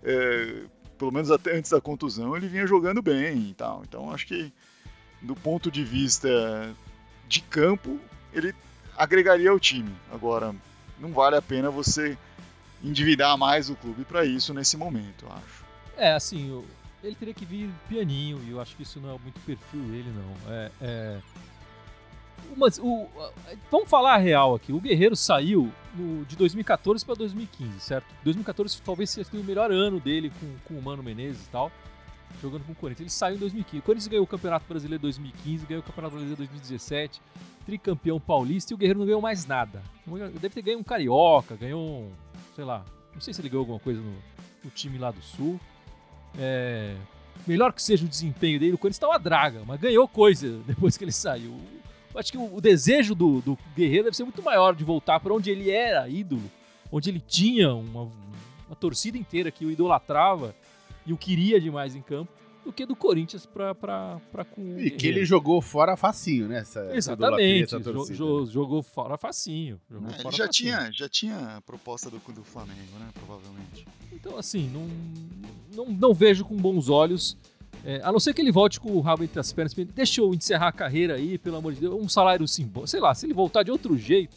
É, 0.02 0.62
pelo 0.96 1.12
menos 1.12 1.30
até 1.30 1.56
antes 1.56 1.70
da 1.70 1.80
contusão, 1.80 2.34
ele 2.34 2.48
vinha 2.48 2.66
jogando 2.66 3.02
bem 3.02 3.50
e 3.50 3.54
tal. 3.54 3.82
Então 3.86 4.10
acho 4.10 4.26
que 4.26 4.50
do 5.20 5.34
ponto 5.34 5.70
de 5.70 5.84
vista 5.84 6.74
de 7.28 7.42
campo, 7.42 7.98
ele 8.32 8.54
agregaria 8.96 9.50
ao 9.50 9.60
time. 9.60 9.92
Agora, 10.10 10.54
não 10.98 11.12
vale 11.12 11.36
a 11.36 11.42
pena 11.42 11.70
você 11.70 12.16
endividar 12.82 13.36
mais 13.36 13.70
o 13.70 13.76
clube 13.76 14.04
para 14.04 14.24
isso 14.24 14.52
nesse 14.52 14.76
momento, 14.76 15.24
eu 15.24 15.32
acho. 15.32 15.64
É, 15.96 16.12
assim, 16.12 16.62
ele 17.02 17.14
teria 17.14 17.34
que 17.34 17.44
vir 17.44 17.70
pianinho, 17.88 18.40
e 18.46 18.50
eu 18.50 18.60
acho 18.60 18.76
que 18.76 18.82
isso 18.82 19.00
não 19.00 19.14
é 19.14 19.18
muito 19.18 19.40
perfil 19.40 19.80
dele, 19.82 20.12
não. 20.14 20.52
É, 20.52 20.70
é 20.80 21.18
mas 22.56 22.78
o, 22.78 23.08
vamos 23.70 23.88
falar 23.88 24.14
a 24.14 24.18
real 24.18 24.54
aqui. 24.54 24.72
O 24.72 24.80
Guerreiro 24.80 25.16
saiu 25.16 25.72
no, 25.94 26.24
de 26.24 26.36
2014 26.36 27.04
para 27.04 27.14
2015, 27.14 27.80
certo? 27.80 28.06
2014 28.24 28.80
talvez 28.82 29.10
seja 29.10 29.28
o 29.34 29.44
melhor 29.44 29.70
ano 29.70 29.98
dele 29.98 30.30
com, 30.38 30.56
com 30.64 30.78
o 30.78 30.82
Mano 30.82 31.02
Menezes 31.02 31.46
e 31.46 31.50
tal, 31.50 31.72
jogando 32.40 32.64
com 32.64 32.72
o 32.72 32.74
Corinthians. 32.74 33.00
Ele 33.00 33.10
saiu 33.10 33.36
em 33.36 33.38
2015. 33.38 33.78
O 33.78 33.82
Corinthians 33.82 34.08
ganhou 34.08 34.24
o 34.24 34.26
Campeonato 34.26 34.66
Brasileiro 34.68 35.02
2015, 35.02 35.66
ganhou 35.66 35.82
o 35.82 35.86
Campeonato 35.86 36.12
Brasileiro 36.12 36.36
2017, 36.38 37.20
tricampeão 37.64 38.20
paulista 38.20 38.72
e 38.72 38.74
o 38.74 38.78
Guerreiro 38.78 39.00
não 39.00 39.06
ganhou 39.06 39.20
mais 39.20 39.46
nada. 39.46 39.82
Deve 40.40 40.50
ter 40.50 40.62
ganho 40.62 40.78
um 40.78 40.84
Carioca, 40.84 41.56
ganhou 41.56 41.82
um, 41.82 42.10
sei 42.54 42.64
lá, 42.64 42.84
não 43.14 43.20
sei 43.20 43.34
se 43.34 43.40
ele 43.40 43.48
ganhou 43.48 43.62
alguma 43.62 43.78
coisa 43.78 44.00
no, 44.00 44.14
no 44.64 44.70
time 44.70 44.98
lá 44.98 45.10
do 45.10 45.22
Sul. 45.22 45.60
É, 46.38 46.96
melhor 47.46 47.72
que 47.72 47.82
seja 47.82 48.04
o 48.04 48.08
desempenho 48.08 48.60
dele, 48.60 48.74
o 48.74 48.78
Corinthians 48.78 48.98
tá 48.98 49.08
uma 49.08 49.18
draga, 49.18 49.62
mas 49.66 49.80
ganhou 49.80 50.06
coisa 50.06 50.60
depois 50.66 50.96
que 50.96 51.04
ele 51.04 51.12
saiu 51.12 51.54
acho 52.18 52.32
que 52.32 52.38
o, 52.38 52.56
o 52.56 52.60
desejo 52.60 53.14
do, 53.14 53.40
do, 53.40 53.58
Guerreiro 53.76 54.04
deve 54.04 54.16
ser 54.16 54.24
muito 54.24 54.42
maior 54.42 54.74
de 54.74 54.84
voltar 54.84 55.20
para 55.20 55.34
onde 55.34 55.50
ele 55.50 55.70
era 55.70 56.08
ídolo, 56.08 56.50
onde 56.90 57.10
ele 57.10 57.20
tinha 57.20 57.74
uma, 57.74 58.10
uma 58.66 58.76
torcida 58.78 59.18
inteira 59.18 59.50
que 59.50 59.64
o 59.64 59.70
idolatrava 59.70 60.54
e 61.06 61.12
o 61.12 61.16
queria 61.16 61.60
demais 61.60 61.94
em 61.94 62.02
campo, 62.02 62.32
do 62.64 62.72
que 62.72 62.84
do 62.84 62.96
Corinthians 62.96 63.46
pra, 63.46 63.74
pra, 63.74 64.20
pra 64.32 64.44
com. 64.44 64.78
E 64.78 64.90
que 64.90 65.06
ele 65.06 65.24
jogou 65.24 65.62
fora 65.62 65.96
facinho, 65.96 66.48
né? 66.48 66.58
Essa, 66.58 66.94
Exatamente, 66.94 67.76
essa 67.76 67.92
jogou, 68.12 68.46
jogou 68.46 68.82
fora 68.82 69.16
facinho. 69.16 69.80
Jogou 69.88 70.08
é, 70.08 70.12
fora 70.14 70.28
ele 70.28 70.36
já 70.36 70.46
facinho. 70.46 70.76
tinha, 70.76 70.92
já 70.92 71.08
tinha 71.08 71.56
a 71.56 71.60
proposta 71.60 72.10
do, 72.10 72.18
do 72.18 72.42
Flamengo, 72.42 72.98
né? 72.98 73.08
Provavelmente. 73.14 73.86
Então, 74.12 74.36
assim, 74.36 74.68
não, 74.68 75.84
não, 75.84 75.92
não 75.92 76.14
vejo 76.14 76.44
com 76.44 76.56
bons 76.56 76.88
olhos 76.88 77.36
é, 77.86 78.00
a 78.02 78.10
não 78.10 78.18
ser 78.18 78.34
que 78.34 78.40
ele 78.40 78.50
volte 78.50 78.80
com 78.80 78.90
o 78.90 79.00
rabo 79.00 79.22
entre 79.22 79.38
as 79.38 79.52
pernas, 79.52 79.72
deixa 79.72 80.20
eu 80.20 80.34
encerrar 80.34 80.68
a 80.68 80.72
carreira 80.72 81.14
aí, 81.14 81.38
pelo 81.38 81.56
amor 81.56 81.72
de 81.72 81.80
Deus, 81.80 81.94
um 81.94 82.08
salário 82.08 82.46
simbólico. 82.48 82.88
Sei 82.88 82.98
lá, 82.98 83.14
se 83.14 83.26
ele 83.26 83.32
voltar 83.32 83.62
de 83.62 83.70
outro 83.70 83.96
jeito, 83.96 84.36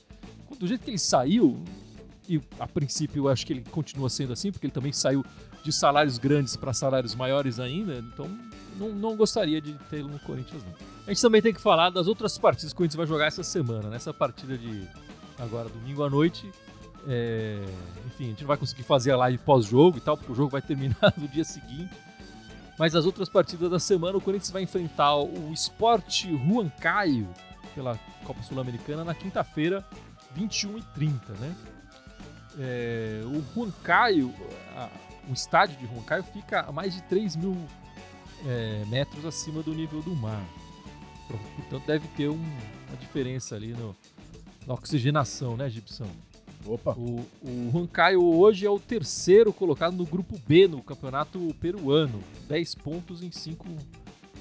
do 0.60 0.68
jeito 0.68 0.84
que 0.84 0.92
ele 0.92 1.00
saiu, 1.00 1.60
e 2.28 2.40
a 2.60 2.68
princípio 2.68 3.24
eu 3.24 3.28
acho 3.28 3.44
que 3.48 3.54
ele 3.54 3.64
continua 3.72 4.08
sendo 4.08 4.34
assim, 4.34 4.52
porque 4.52 4.68
ele 4.68 4.74
também 4.74 4.94
saiu 4.94 5.26
de 5.64 5.72
salários 5.72 6.18
grandes 6.18 6.56
para 6.56 6.74
salários 6.74 7.16
maiores 7.16 7.60
ainda, 7.60 7.96
então 7.96 8.30
não, 8.78 8.90
não 8.90 9.16
gostaria 9.16 9.62
de 9.62 9.74
tê-lo 9.90 10.08
no 10.08 10.20
Corinthians, 10.20 10.64
não. 10.64 10.74
A 11.06 11.12
gente 11.12 11.22
também 11.22 11.42
tem 11.42 11.54
que 11.54 11.62
falar 11.62 11.90
das 11.90 12.08
outras 12.08 12.38
partidas 12.38 12.72
que 12.72 12.76
o 12.76 12.78
Corinthians 12.78 12.98
vai 12.98 13.08
jogar 13.08 13.26
essa 13.26 13.44
semana, 13.44 13.90
nessa 13.90 14.14
partida 14.14 14.58
de 14.58 14.88
agora 15.38 15.68
domingo 15.70 16.04
à 16.04 16.10
noite. 16.10 16.50
É, 17.08 17.64
enfim, 18.06 18.26
a 18.26 18.28
gente 18.28 18.42
não 18.42 18.48
vai 18.48 18.58
conseguir 18.58 18.84
fazer 18.84 19.12
a 19.12 19.18
live 19.18 19.38
pós-jogo 19.40 19.98
e 19.98 20.02
tal, 20.02 20.18
porque 20.18 20.32
o 20.32 20.36
jogo 20.36 20.50
vai 20.50 20.62
terminar 20.62 21.14
no 21.18 21.28
dia 21.28 21.44
seguinte. 21.44 21.96
Mas 22.78 22.96
as 22.96 23.06
outras 23.06 23.28
partidas 23.28 23.70
da 23.70 23.80
semana, 23.80 24.18
o 24.18 24.22
Corinthians 24.22 24.52
vai 24.52 24.62
enfrentar 24.62 25.16
o 25.16 25.52
Sport 25.54 26.26
Huancaio 26.26 27.28
pela 27.76 28.00
Copa 28.24 28.42
Sul-Americana 28.44 29.04
na 29.04 29.14
quinta-feira, 29.14 29.86
21 30.34 30.78
e 30.78 30.82
30, 30.94 31.34
né? 31.34 31.56
É, 32.58 33.22
o 33.26 33.44
Huancaio, 33.60 34.34
a, 34.76 34.90
o 35.28 35.34
estádio 35.34 35.78
de 35.78 35.86
Huancaio 35.86 36.24
fica 36.24 36.62
a 36.62 36.72
mais 36.72 36.94
de 36.94 37.02
3 37.04 37.36
mil 37.36 37.58
é, 38.46 38.84
metros 38.88 39.26
acima 39.26 39.62
do 39.62 39.74
nível 39.74 40.02
do 40.02 40.16
mar. 40.16 40.44
Portanto, 41.56 41.86
deve 41.86 42.08
ter 42.10 42.30
um, 42.30 42.42
uma 42.88 42.98
diferença 43.00 43.56
ali 43.56 43.74
no, 43.74 43.96
na 44.66 44.74
oxigenação, 44.74 45.56
né, 45.56 45.70
Gibson? 45.70 46.08
Opa. 46.66 46.94
O, 46.98 47.26
o 47.42 47.72
Huancayo 47.74 48.24
hoje 48.24 48.66
é 48.66 48.70
o 48.70 48.80
terceiro 48.80 49.54
colocado 49.54 49.96
no 49.96 50.06
grupo 50.06 50.40
B 50.48 50.68
no 50.68 50.82
campeonato 50.82 51.40
peruano. 51.60 52.22
10 52.48 52.76
pontos 52.76 53.24
em 53.24 53.32
5 53.32 53.66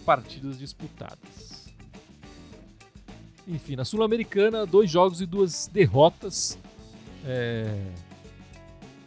partidas 0.04 0.58
disputadas. 0.58 1.68
Enfim, 3.46 3.76
na 3.76 3.84
Sul-Americana, 3.84 4.66
dois 4.66 4.90
jogos 4.90 5.20
e 5.20 5.26
duas 5.26 5.68
derrotas. 5.68 6.58
É... 7.24 7.92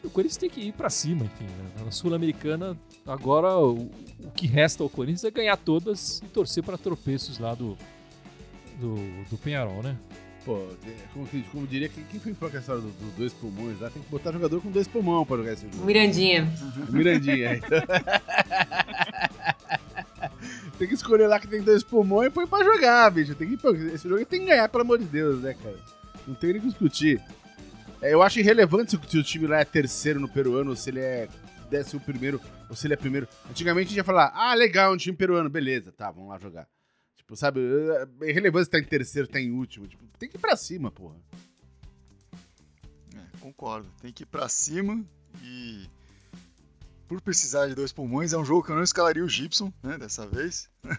O 0.04 0.10
Corinthians 0.10 0.38
tem 0.38 0.50
que 0.50 0.62
ir 0.62 0.72
para 0.72 0.90
cima, 0.90 1.26
enfim. 1.26 1.46
Né? 1.46 1.84
Na 1.86 1.92
Sul-Americana, 1.92 2.76
agora 3.06 3.56
o, 3.58 3.90
o, 4.20 4.32
que 4.36 4.48
resta 4.48 4.84
ao 4.84 4.90
Corinthians 4.90 5.24
é 5.24 5.32
ganhar 5.32 5.58
todas 5.58 6.22
e 6.24 6.28
torcer 6.28 6.64
para 6.64 6.78
tropeços 6.78 7.38
lá 7.38 7.54
do, 7.54 7.78
do, 8.80 8.96
do 9.30 9.38
Penharol, 9.38 9.84
né? 9.84 9.96
Pô, 10.44 10.68
como, 11.14 11.28
como 11.52 11.68
diria, 11.68 11.88
quem, 11.88 12.04
quem 12.06 12.34
foi 12.34 12.50
que 12.50 12.58
a 12.58 12.60
história 12.60 12.82
dos, 12.82 12.96
dos 12.96 13.14
dois 13.14 13.32
pulmões 13.34 13.80
lá? 13.80 13.92
Tem 13.92 14.02
que 14.02 14.10
botar 14.10 14.32
jogador 14.32 14.60
com 14.60 14.72
dois 14.72 14.88
pulmões 14.88 15.28
pra 15.28 15.38
jogar 15.38 15.54
esse 15.54 15.70
jogo. 15.72 15.86
Mirandinha. 15.86 16.52
Mirandinha, 16.90 17.58
então. 17.58 17.80
tem 20.80 20.88
que 20.88 20.96
escolher 20.96 21.28
lá 21.28 21.40
que 21.40 21.48
tem 21.48 21.62
dois 21.62 21.84
pulmões 21.84 22.30
e 22.30 22.32
põe 22.32 22.48
pra 22.48 22.64
jogar, 22.64 23.12
bicho. 23.12 23.36
Tem 23.36 23.56
que, 23.56 23.68
esse 23.94 24.10
jogo 24.10 24.26
tem 24.26 24.40
que 24.40 24.48
ganhar, 24.48 24.68
pelo 24.68 24.82
amor 24.82 24.98
de 24.98 25.06
Deus, 25.06 25.44
né, 25.44 25.54
cara? 25.54 25.78
Não 26.28 26.34
tem 26.34 26.54
nem 26.54 26.62
que 26.62 26.70
discutir. 26.70 27.22
É, 28.02 28.14
eu 28.14 28.24
acho 28.24 28.40
irrelevante 28.40 28.98
se 29.08 29.18
o 29.18 29.24
time 29.24 29.46
lá 29.46 29.60
é 29.60 29.66
terceiro 29.66 30.20
no 30.20 30.28
peruano, 30.28 30.72
ou 30.72 30.76
se 30.76 30.90
ele 30.90 31.00
é 31.00 31.30
décimo 31.70 32.02
primeiro, 32.02 32.42
ou 32.68 32.76
se 32.76 32.88
ele 32.88 32.96
é 32.96 32.98
primeiro. 32.98 33.28
Antigamente 33.50 33.88
a 33.88 33.90
gente 33.90 33.98
ia 33.98 34.04
falar, 34.04 34.32
ah, 34.36 34.54
legal, 34.56 34.94
um 34.94 34.98
time 34.98 35.16
peruano, 35.16 35.50
beleza, 35.50 35.92
tá, 35.92 36.10
vamos 36.10 36.30
lá 36.30 36.40
jogar. 36.40 36.68
Tipo, 37.16 37.36
sabe, 37.36 37.62
é 38.24 38.30
irrelevante 38.30 38.66
se 38.66 38.72
tá 38.72 38.80
em 38.80 38.84
terceiro, 38.84 39.28
tá 39.28 39.40
em 39.40 39.52
último. 39.52 39.88
Tipo, 39.88 40.04
tem 40.18 40.28
que 40.28 40.36
ir 40.36 40.40
pra 40.40 40.58
cima, 40.58 40.92
porra. 40.92 41.16
É, 43.16 43.38
concordo. 43.40 43.88
Tem 44.02 44.12
que 44.12 44.24
ir 44.24 44.26
pra 44.26 44.50
cima 44.50 45.04
e. 45.42 45.88
Por 47.08 47.22
precisar 47.22 47.68
de 47.68 47.76
dois 47.76 47.92
pulmões, 47.92 48.32
é 48.32 48.38
um 48.38 48.46
jogo 48.46 48.64
que 48.64 48.72
eu 48.72 48.76
não 48.76 48.84
escalaria 48.84 49.24
o 49.24 49.30
Gibson, 49.30 49.72
né, 49.84 49.98
dessa 49.98 50.26
vez. 50.26 50.70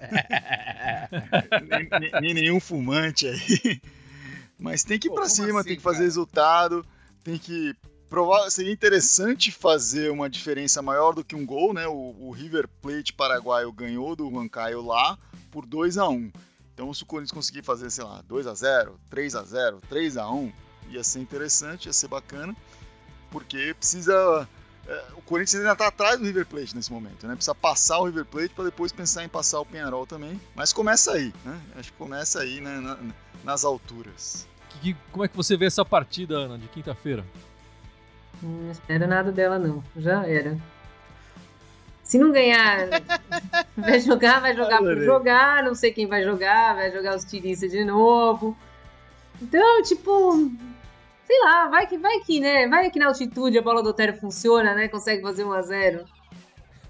nem, 1.69 1.89
nem, 2.01 2.21
nem, 2.21 2.35
nenhum 2.35 2.61
fumante 2.61 3.27
aí. 3.27 3.81
Mas 4.63 4.85
tem 4.85 4.99
que 4.99 5.09
ir 5.09 5.11
Pô, 5.11 5.17
pra 5.17 5.29
cima, 5.29 5.61
assim, 5.61 5.71
tem 5.71 5.77
que 5.77 5.83
fazer 5.83 5.97
cara? 5.99 6.07
resultado, 6.07 6.87
tem 7.25 7.37
que 7.37 7.75
provar. 8.09 8.49
Seria 8.49 8.73
interessante 8.73 9.51
fazer 9.51 10.11
uma 10.11 10.31
diferença 10.31 10.81
maior 10.81 11.15
do 11.15 11.25
que 11.25 11.35
um 11.35 11.45
gol, 11.45 11.75
né? 11.75 11.87
O, 11.89 12.15
o 12.21 12.31
River 12.31 12.69
Plate 12.81 13.13
paraguaio 13.13 13.73
ganhou 13.73 14.15
do 14.15 14.29
Huancayo 14.29 14.81
lá 14.81 15.19
por 15.51 15.67
2 15.67 15.99
a 15.99 16.09
1 16.09 16.31
Então, 16.73 16.95
se 16.95 17.03
o 17.03 17.07
Corinthians 17.07 17.33
conseguir 17.33 17.63
fazer, 17.63 17.91
sei 17.91 18.05
lá, 18.05 18.23
2 18.23 18.47
a 18.47 18.55
0 18.55 19.01
3 19.11 19.35
a 19.35 19.43
0 19.43 19.81
3 19.89 20.17
a 20.17 20.31
1 20.31 20.53
ia 20.91 21.03
ser 21.03 21.19
interessante, 21.19 21.87
ia 21.87 21.93
ser 21.93 22.09
bacana, 22.09 22.55
porque 23.31 23.75
precisa. 23.75 24.49
É, 24.87 25.05
o 25.17 25.23
Corinthians 25.23 25.61
ainda 25.61 25.73
está 25.73 25.89
atrás 25.89 26.19
do 26.19 26.25
River 26.25 26.47
Plate 26.47 26.77
nesse 26.77 26.93
momento, 26.93 27.27
né? 27.27 27.35
Precisa 27.35 27.55
passar 27.55 27.99
o 27.99 28.05
River 28.05 28.27
Plate 28.27 28.55
para 28.55 28.65
depois 28.65 28.93
pensar 28.93 29.25
em 29.25 29.29
passar 29.29 29.61
o 29.61 29.67
Penharol 29.67 30.07
também. 30.07 30.41
Mas 30.55 30.73
começa 30.73 31.13
aí, 31.13 31.33
né? 31.45 31.61
Acho 31.77 31.91
que 31.93 31.99
começa 31.99 32.41
aí 32.41 32.61
né, 32.61 32.81
na, 32.81 32.99
nas 33.45 33.65
alturas. 33.65 34.47
Que, 34.81 34.97
como 35.11 35.25
é 35.25 35.29
que 35.29 35.37
você 35.37 35.57
vê 35.57 35.67
essa 35.67 35.85
partida, 35.85 36.37
Ana, 36.37 36.59
de 36.59 36.67
quinta-feira? 36.69 37.25
Não 38.43 38.71
espero 38.71 39.07
nada 39.07 39.31
dela, 39.31 39.59
não. 39.59 39.83
Já 39.97 40.27
era. 40.27 40.59
Se 42.03 42.19
não 42.19 42.33
ganhar, 42.33 42.89
vai 43.77 44.01
jogar, 44.01 44.41
vai 44.41 44.55
jogar 44.55 44.79
por 44.79 45.01
jogar, 45.03 45.63
não 45.63 45.75
sei 45.75 45.93
quem 45.93 46.07
vai 46.07 46.23
jogar, 46.23 46.75
vai 46.75 46.91
jogar 46.91 47.17
os 47.17 47.25
tiristas 47.25 47.71
de 47.71 47.85
novo. 47.85 48.57
Então, 49.41 49.83
tipo, 49.83 50.51
sei 51.25 51.41
lá, 51.41 51.69
vai 51.69 51.87
que 51.87 51.97
vai 51.97 52.21
que, 52.21 52.41
né? 52.41 52.69
Vai 52.69 52.91
que 52.91 52.99
na 52.99 53.07
altitude 53.07 53.59
a 53.59 53.63
bola 53.63 53.83
do 53.83 53.91
Otério 53.91 54.17
funciona, 54.19 54.75
né? 54.75 54.89
Consegue 54.89 55.23
fazer 55.23 55.45
1 55.45 55.53
a 55.53 55.63
0 55.63 56.05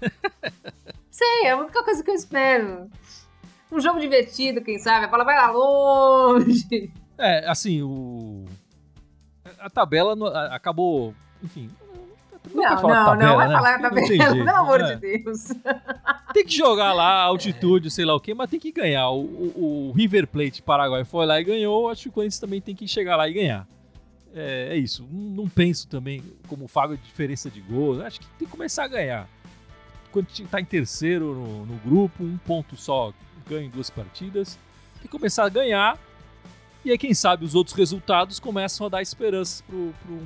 Sei, 1.09 1.45
é 1.45 1.51
a 1.51 1.57
única 1.57 1.83
coisa 1.83 2.03
que 2.03 2.09
eu 2.09 2.15
espero. 2.15 2.89
Um 3.71 3.79
jogo 3.79 3.99
divertido, 3.99 4.61
quem 4.61 4.77
sabe? 4.79 5.05
A 5.05 5.07
bola 5.07 5.23
vai 5.23 5.35
lá 5.35 5.51
longe. 5.51 6.91
É, 7.17 7.49
assim, 7.49 7.81
o. 7.81 8.45
A 9.59 9.69
tabela 9.69 10.15
acabou. 10.53 11.13
Enfim, 11.41 11.69
não, 12.51 12.63
não, 12.63 12.75
tabela, 12.81 13.15
não, 13.15 13.35
vai 13.37 13.47
né? 13.47 13.53
falar 13.53 13.79
tabela, 13.79 14.33
pelo 14.33 14.49
amor 14.49 14.81
é. 14.81 14.95
de 14.95 15.01
Deus. 15.01 15.47
Tem 16.33 16.45
que 16.45 16.55
jogar 16.55 16.93
lá, 16.93 17.21
altitude, 17.21 17.89
sei 17.89 18.03
lá 18.03 18.15
o 18.15 18.19
quê, 18.19 18.33
mas 18.33 18.49
tem 18.49 18.59
que 18.59 18.71
ganhar. 18.71 19.09
O, 19.09 19.21
o, 19.21 19.89
o, 19.89 19.91
River 19.93 20.27
Plate 20.27 20.61
Paraguai 20.61 21.05
foi 21.05 21.25
lá 21.25 21.39
e 21.39 21.43
ganhou, 21.43 21.89
acho 21.89 22.03
que 22.03 22.09
o 22.09 22.11
Corinthians 22.11 22.39
também 22.39 22.59
tem 22.59 22.75
que 22.75 22.87
chegar 22.87 23.15
lá 23.15 23.29
e 23.29 23.33
ganhar. 23.33 23.67
É, 24.35 24.69
é 24.71 24.75
isso. 24.75 25.07
Não, 25.09 25.43
não, 25.43 25.49
penso 25.49 25.87
também 25.87 26.23
como 26.47 26.67
Fago 26.67 26.97
de 26.97 27.03
diferença 27.03 27.49
de 27.49 27.61
gols. 27.61 28.01
Acho 28.01 28.19
que 28.19 28.25
tem 28.37 28.47
que 28.47 28.51
começar 28.51 28.85
a 28.85 28.87
ganhar. 28.87 29.29
Quando 30.11 30.27
está 30.29 30.59
em 30.59 30.65
terceiro 30.65 31.33
no, 31.33 31.65
no, 31.65 31.75
grupo, 31.77 32.23
um 32.23 32.37
ponto 32.37 32.75
só 32.75 33.13
ganha 33.47 33.65
em 33.65 33.69
duas 33.69 33.89
partidas. 33.89 34.59
Tem 34.95 35.03
que 35.03 35.07
começar 35.07 35.45
a 35.45 35.49
ganhar. 35.49 35.97
E 36.85 36.91
aí, 36.91 36.97
quem 36.97 37.13
sabe, 37.13 37.45
os 37.45 37.55
outros 37.55 37.75
resultados 37.75 38.39
começam 38.39 38.85
a 38.85 38.89
dar 38.89 39.01
esperanças 39.01 39.61
pro, 39.61 39.93
pro 40.05 40.19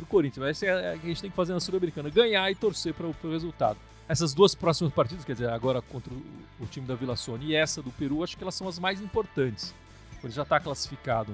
pro 0.00 0.06
Corinthians. 0.06 0.46
Essa 0.46 0.66
é 0.66 0.94
a 0.94 0.98
que 0.98 1.06
a 1.06 1.08
gente 1.08 1.20
tem 1.20 1.30
que 1.30 1.36
fazer 1.36 1.52
na 1.52 1.60
Sul-Americana, 1.60 2.08
ganhar 2.10 2.50
e 2.50 2.54
torcer 2.54 2.94
para 2.94 3.06
o 3.06 3.30
resultado. 3.30 3.78
Essas 4.08 4.34
duas 4.34 4.54
próximas 4.54 4.92
partidas, 4.92 5.24
quer 5.24 5.32
dizer, 5.32 5.50
agora 5.50 5.80
contra 5.80 6.12
o, 6.12 6.22
o 6.60 6.66
time 6.66 6.86
da 6.86 6.94
Vila 6.94 7.14
Sônia 7.14 7.46
e 7.46 7.54
essa 7.54 7.80
do 7.80 7.90
Peru, 7.92 8.24
acho 8.24 8.36
que 8.36 8.42
elas 8.42 8.54
são 8.54 8.66
as 8.66 8.78
mais 8.78 9.00
importantes. 9.00 9.74
Ele 10.22 10.32
já 10.32 10.42
está 10.42 10.58
classificado 10.58 11.32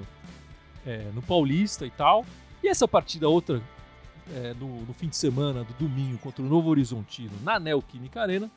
é, 0.85 1.09
no 1.13 1.21
Paulista 1.21 1.85
e 1.85 1.89
tal. 1.89 2.25
E 2.63 2.67
essa 2.67 2.87
partida 2.87 3.27
outra 3.27 3.61
é, 4.35 4.53
no, 4.53 4.81
no, 4.85 4.93
fim 4.93 5.07
de 5.07 5.15
semana, 5.15 5.63
do 5.63 5.73
domingo, 5.73 6.17
contra 6.19 6.43
o 6.43 6.47
Novo 6.47 6.69
Horizontino, 6.69 7.31
na 7.43 7.59
Neoquímica 7.59 8.21
Arena, 8.21 8.49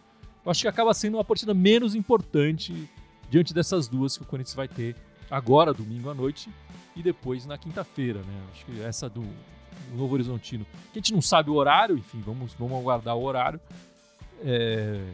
eu 0.44 0.51
acho 0.51 0.62
que 0.62 0.68
acaba 0.68 0.92
sendo 0.92 1.16
uma 1.16 1.25
partida 1.25 1.55
menos 1.55 1.94
importante 1.94 2.88
diante 3.31 3.55
dessas 3.55 3.88
duas 3.88 4.16
que 4.16 4.23
o 4.23 4.27
Corinthians 4.27 4.55
vai 4.55 4.68
ter 4.68 4.96
agora, 5.31 5.73
domingo 5.73 6.11
à 6.11 6.14
noite, 6.14 6.51
e 6.97 7.03
depois 7.03 7.47
na 7.47 7.57
quinta-feira, 7.57 8.21
né? 8.21 8.43
Acho 8.53 8.64
que 8.66 8.83
essa 8.83 9.09
do, 9.09 9.23
Novo 9.95 10.14
Horizontino. 10.14 10.64
Que 10.93 10.99
a 10.99 11.01
gente 11.01 11.12
não 11.12 11.23
sabe 11.23 11.51
o 11.51 11.55
horário, 11.55 11.97
enfim, 11.97 12.21
vamos, 12.21 12.55
vamos 12.55 12.79
aguardar 12.79 13.16
o 13.16 13.23
horário. 13.23 13.61
É... 14.43 15.05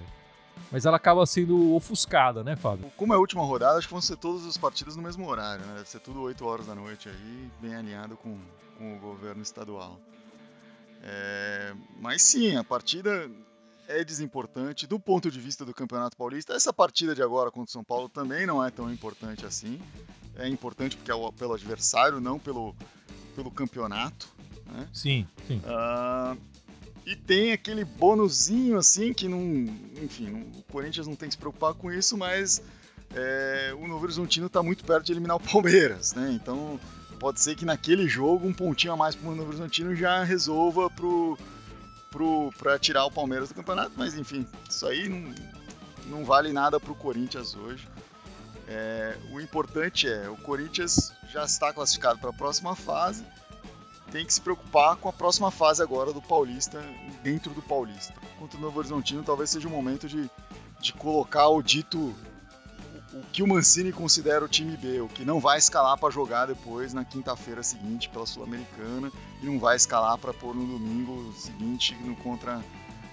Mas 0.71 0.87
ela 0.87 0.97
acaba 0.97 1.25
sendo 1.27 1.75
ofuscada, 1.75 2.43
né, 2.43 2.57
Fábio? 2.57 2.91
Como 2.97 3.13
é 3.13 3.17
a 3.17 3.19
última 3.19 3.43
rodada, 3.43 3.79
acho 3.79 3.87
que 3.87 3.93
vão 3.93 4.01
ser 4.01 4.17
todas 4.17 4.47
as 4.47 4.57
partidas 4.57 4.97
no 4.97 5.03
mesmo 5.03 5.29
horário, 5.29 5.65
né? 5.65 5.75
Deve 5.77 5.89
ser 5.89 6.01
tudo 6.01 6.23
8 6.23 6.45
horas 6.45 6.67
da 6.67 6.75
noite 6.75 7.09
aí, 7.09 7.51
bem 7.61 7.75
alinhado 7.75 8.17
com, 8.17 8.39
com 8.79 8.97
o 8.97 8.99
governo 8.99 9.43
estadual. 9.43 9.99
É... 11.03 11.75
Mas 12.01 12.23
sim, 12.23 12.57
a 12.57 12.65
partida 12.65 13.31
é 13.89 14.05
desimportante 14.05 14.87
do 14.87 14.99
ponto 14.99 15.31
de 15.31 15.41
vista 15.41 15.65
do 15.65 15.75
Campeonato 15.75 16.17
Paulista. 16.17 16.55
Essa 16.55 16.73
partida 16.73 17.15
de 17.15 17.23
agora 17.23 17.51
contra 17.51 17.69
o 17.69 17.73
São 17.73 17.85
Paulo 17.85 18.09
também 18.09 18.47
não 18.47 18.65
é 18.65 18.71
tão 18.71 18.93
importante 18.93 19.47
assim. 19.47 19.81
É 20.37 20.49
importante 20.49 20.97
porque 20.97 21.11
é 21.11 21.33
pelo 21.33 21.55
adversário, 21.55 22.21
não 22.21 22.39
pelo, 22.39 22.75
pelo 23.35 23.51
campeonato. 23.51 24.29
Né? 24.67 24.89
Sim, 24.93 25.27
sim. 25.47 25.61
Uh, 25.65 26.37
e 27.07 27.15
tem 27.15 27.53
aquele 27.53 27.85
bônusinho 27.85 28.77
assim 28.77 29.15
que 29.15 29.29
não. 29.29 29.41
Enfim, 30.03 30.27
não, 30.27 30.41
o 30.59 30.63
Corinthians 30.65 31.07
não 31.07 31.15
tem 31.15 31.29
que 31.29 31.35
se 31.35 31.39
preocupar 31.39 31.73
com 31.73 31.91
isso, 31.91 32.19
mas 32.19 32.61
é, 33.15 33.73
o 33.81 33.87
Novo 33.87 34.05
Horizontino 34.05 34.47
está 34.47 34.63
muito 34.63 34.85
perto 34.85 35.07
de 35.07 35.13
eliminar 35.13 35.37
o 35.37 35.41
Palmeiras, 35.41 36.15
né? 36.15 36.33
Então 36.33 36.81
pode 37.21 37.41
ser 37.41 37.55
que 37.55 37.65
naquele 37.65 38.09
jogo 38.09 38.47
um 38.47 38.53
pontinho 38.53 38.93
a 38.93 38.97
mais 38.97 39.15
para 39.15 39.29
o 39.29 39.35
Novo 39.35 39.49
Horizontino 39.49 39.95
já 39.95 40.23
resolva 40.25 40.91
pro, 40.91 41.37
pro, 41.37 41.47
para 42.59 42.79
tirar 42.79 43.05
o 43.05 43.11
Palmeiras 43.11 43.49
do 43.49 43.55
campeonato, 43.55 43.93
mas 43.97 44.17
enfim, 44.17 44.47
isso 44.69 44.87
aí 44.87 45.09
não, 45.09 45.35
não 46.07 46.25
vale 46.25 46.53
nada 46.53 46.79
para 46.81 46.93
o 46.93 46.95
Corinthians 46.95 47.55
hoje. 47.55 47.89
É, 48.69 49.17
o 49.31 49.41
importante 49.41 50.09
é 50.09 50.29
o 50.29 50.37
Corinthians 50.37 51.13
já 51.31 51.45
está 51.45 51.73
classificado 51.73 52.19
para 52.19 52.31
a 52.31 52.33
próxima 52.33 52.75
fase 52.75 53.25
tem 54.11 54.25
que 54.25 54.33
se 54.33 54.41
preocupar 54.41 54.97
com 54.97 55.09
a 55.09 55.13
próxima 55.13 55.51
fase 55.51 55.83
agora 55.83 56.13
do 56.13 56.23
Paulista, 56.23 56.83
dentro 57.23 57.53
do 57.53 57.63
Paulista. 57.63 58.15
Contra 58.39 58.59
o 58.59 58.61
Novo 58.61 58.79
Horizontino, 58.79 59.23
talvez 59.23 59.51
seja 59.51 59.69
o 59.69 59.71
momento 59.71 60.09
de, 60.09 60.31
de 60.81 60.93
colocar 60.93 61.49
o 61.49 61.63
dito 61.63 62.15
o, 63.17 63.23
que 63.33 63.43
o 63.43 63.47
Mancini 63.47 63.93
considera 63.93 64.45
o 64.45 64.49
time 64.49 64.77
B, 64.77 65.01
o 65.01 65.09
que 65.09 65.25
não 65.25 65.41
vai 65.41 65.59
escalar 65.59 65.99
para 65.99 66.11
jogar 66.11 66.47
depois 66.47 66.93
na 66.93 67.05
quinta-feira 67.05 67.63
seguinte 67.63 68.09
pela 68.09 68.27
Sul-Americana 68.27 69.11
e 69.43 69.47
não 69.47 69.59
vai 69.59 69.77
escalar 69.77 70.19
para 70.19 70.33
pôr 70.33 70.55
no 70.55 70.67
domingo 70.67 71.33
seguinte 71.35 71.95
no 72.05 72.15
contra 72.17 72.63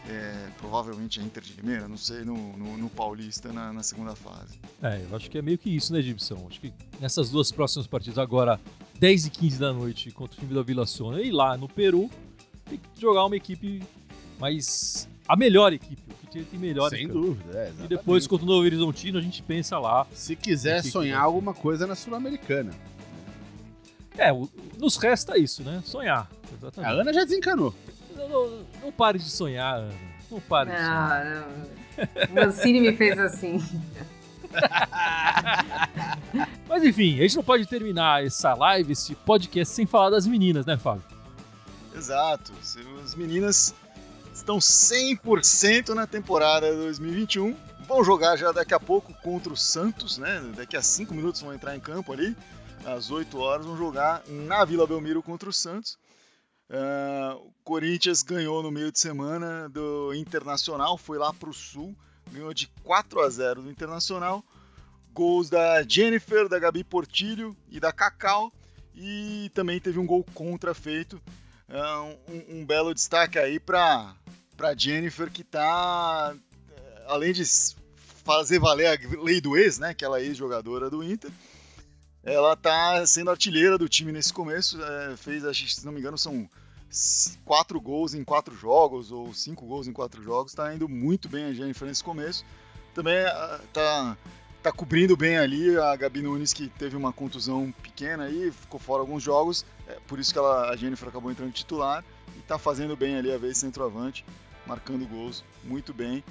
é, 0.10 0.50
provavelmente 0.58 1.20
a 1.20 1.24
Inter 1.24 1.42
de 1.42 1.54
Limeira, 1.54 1.88
não 1.88 1.98
sei, 1.98 2.26
no, 2.26 2.36
no, 2.58 2.78
no 2.78 2.90
Paulista 2.90 3.54
na, 3.54 3.72
na, 3.72 3.84
segunda 3.84 4.16
fase. 4.16 4.60
É, 4.82 5.02
eu 5.10 5.16
acho 5.16 5.30
que 5.30 5.38
é 5.38 5.42
meio 5.42 5.58
que 5.58 5.74
isso, 5.74 5.94
né, 5.94 6.02
Gibson? 6.02 6.46
Acho 6.50 6.60
que 6.60 6.74
nessas 7.00 7.30
duas 7.30 7.52
próximas 7.52 7.88
partidas, 7.88 8.18
agora 8.18 8.60
10 9.00 9.28
e 9.28 9.30
15 9.30 9.60
da 9.60 9.72
noite 9.72 10.12
contra 10.12 10.36
o 10.36 10.40
time 10.40 10.54
da 10.54 10.62
Vila 10.62 10.86
Sônia 10.86 11.22
e 11.22 11.32
lá 11.32 11.56
no 11.56 11.70
Peru, 11.70 12.10
tem 12.66 12.78
que 12.78 13.02
jogar 13.02 13.26
uma 13.26 13.36
equipe 13.36 13.82
mais 14.40 15.08
a 15.28 15.36
melhor 15.36 15.74
equipe, 15.74 16.02
o 16.12 16.28
que 16.28 16.44
tem 16.44 16.60
melhor 16.60 16.90
Sem 16.90 17.08
dúvida, 17.08 17.58
é, 17.58 17.72
E 17.84 17.88
depois, 17.88 18.26
contra 18.28 18.46
o 18.46 18.50
Novo 18.50 18.66
Horizontino, 18.66 19.18
a 19.20 19.22
gente 19.22 19.42
pensa 19.44 19.78
lá. 19.80 20.06
Se 20.14 20.36
quiser 20.36 20.78
Que 20.78 20.84
que 20.84 20.92
sonhar 20.92 21.20
ser? 21.20 21.26
alguma 21.26 21.54
coisa 21.54 21.86
na 21.88 21.96
Sul-Americana. 21.96 22.72
É, 24.18 24.30
nos 24.78 24.98
resta 24.98 25.38
isso, 25.38 25.64
né? 25.64 25.82
Sonhar. 25.86 26.30
A 26.30 26.56
Exatamente. 26.56 27.00
Ana 27.02 27.14
já 27.14 27.24
desencanou. 27.24 27.74
Não, 28.16 28.30
não- 28.30 28.66
não 28.84 28.92
pare 28.92 29.18
de 29.18 29.30
sonhar, 29.30 29.80
Ana. 29.80 29.94
Não 30.30 30.40
pare 30.40 30.70
de 30.72 30.78
sonhar. 30.78 31.26
Não, 31.26 31.42
não. 31.42 31.48
O 32.30 32.34
Mancini 32.36 32.82
me 32.82 32.94
fez 32.96 33.18
assim. 33.20 33.60
Mas 36.68 36.84
enfim, 36.84 37.20
a 37.20 37.24
gente 37.24 37.36
não 37.36 37.44
pode 37.44 37.66
terminar 37.66 38.24
essa 38.26 38.54
live, 38.54 38.92
esse 38.94 39.16
podcast, 39.16 39.74
sem 39.74 39.86
falar 39.86 40.10
das 40.12 40.26
meninas, 40.28 40.66
né, 40.66 40.78
Fábio? 40.78 41.04
Exato. 41.96 42.52
Se 42.62 42.80
As 43.04 43.16
meninas 43.16 43.74
estão 44.44 44.58
100% 44.58 45.90
na 45.96 46.06
temporada 46.06 46.74
2021. 46.74 47.56
Vão 47.88 48.04
jogar 48.04 48.36
já 48.36 48.52
daqui 48.52 48.74
a 48.74 48.80
pouco 48.80 49.14
contra 49.22 49.54
o 49.54 49.58
Santos, 49.58 50.18
né? 50.18 50.42
Daqui 50.56 50.76
a 50.76 50.82
5 50.82 51.14
minutos 51.14 51.42
vão 51.42 51.54
entrar 51.54 51.76
em 51.76 51.80
campo 51.80 52.12
ali. 52.12 52.36
Às 52.86 53.10
8 53.10 53.38
horas 53.40 53.66
vão 53.66 53.78
jogar 53.78 54.22
na 54.28 54.66
Vila 54.66 54.86
Belmiro 54.86 55.24
contra 55.24 55.50
o 55.50 55.54
Santos. 55.54 55.98
Ah, 56.70 57.38
o 57.38 57.54
Corinthians 57.64 58.22
ganhou 58.22 58.62
no 58.62 58.70
meio 58.70 58.92
de 58.92 59.00
semana 59.00 59.70
do 59.70 60.14
Internacional, 60.14 60.98
foi 60.98 61.18
lá 61.18 61.34
para 61.34 61.50
o 61.50 61.54
Sul, 61.54 61.96
ganhou 62.30 62.54
de 62.54 62.68
4 62.84 63.22
a 63.22 63.30
0 63.30 63.62
do 63.62 63.72
Internacional. 63.72 64.44
Gols 65.14 65.50
da 65.50 65.84
Jennifer, 65.84 66.50
da 66.50 66.60
Gabi 66.60 66.84
Portilho 66.84 67.56
e 67.70 67.80
da 67.80 67.94
Cacau. 67.94 68.52
E 68.94 69.50
também 69.54 69.80
teve 69.80 70.00
um 70.00 70.06
gol 70.06 70.26
contra 70.34 70.74
feito 70.74 71.22
é, 71.70 71.98
um, 71.98 72.60
um 72.60 72.66
belo 72.66 72.94
destaque 72.94 73.40
aí 73.40 73.60
para 73.60 74.16
para 74.56 74.76
Jennifer 74.76 75.32
que 75.32 75.44
tá 75.44 76.36
é, 76.76 77.04
além 77.08 77.34
de 77.34 77.44
fazer 78.24 78.60
valer 78.60 78.88
a 78.88 79.22
lei 79.22 79.42
do 79.42 79.58
ex, 79.58 79.80
né, 79.80 79.94
que 79.94 80.06
ela 80.06 80.20
é 80.20 80.24
ex-jogadora 80.24 80.90
do 80.90 81.04
Inter, 81.04 81.32
ela 82.24 82.56
tá 82.56 83.06
sendo 83.06 83.30
artilheira 83.30 83.78
do 83.78 83.90
time 83.90 84.12
nesse 84.12 84.32
começo, 84.32 84.82
é, 84.82 85.18
fez, 85.18 85.44
acho 85.44 85.68
se 85.68 85.86
não 85.86 85.92
me 85.92 86.00
engano, 86.00 86.18
são 86.18 86.50
quatro 87.44 87.82
gols 87.82 88.14
em 88.14 88.24
quatro 88.24 88.56
jogos 88.56 89.12
ou 89.12 89.34
cinco 89.34 89.66
gols 89.66 89.88
em 89.88 89.94
quatro 89.94 90.24
jogos, 90.24 90.54
tá 90.54 90.74
indo 90.74 90.88
muito 90.88 91.28
bem 91.28 91.46
a 91.46 91.54
Jennifer 91.54 91.88
nesse 91.88 92.04
começo. 92.04 92.46
Também 92.94 93.26
tá 93.74 94.16
tá 94.64 94.72
cobrindo 94.72 95.18
bem 95.18 95.38
ali 95.38 95.78
a 95.78 95.94
Gabi 95.94 96.22
Nunes 96.22 96.54
que 96.54 96.70
teve 96.70 96.96
uma 96.96 97.12
contusão 97.12 97.74
pequena 97.84 98.24
aí, 98.24 98.50
ficou 98.50 98.80
fora 98.80 99.02
alguns 99.02 99.22
jogos. 99.22 99.66
É 99.86 99.98
por 100.08 100.18
isso 100.20 100.32
que 100.32 100.40
ela, 100.40 100.70
a 100.70 100.76
Jennifer 100.78 101.10
acabou 101.10 101.30
entrando 101.30 101.52
titular 101.52 102.04
e 102.38 102.42
tá 102.44 102.58
fazendo 102.58 102.96
bem 102.96 103.18
ali 103.18 103.30
a 103.32 103.38
vez 103.38 103.58
centroavante, 103.58 104.26
marcando 104.66 105.08
gols 105.08 105.44
muito 105.64 105.94
bem. 105.94 106.24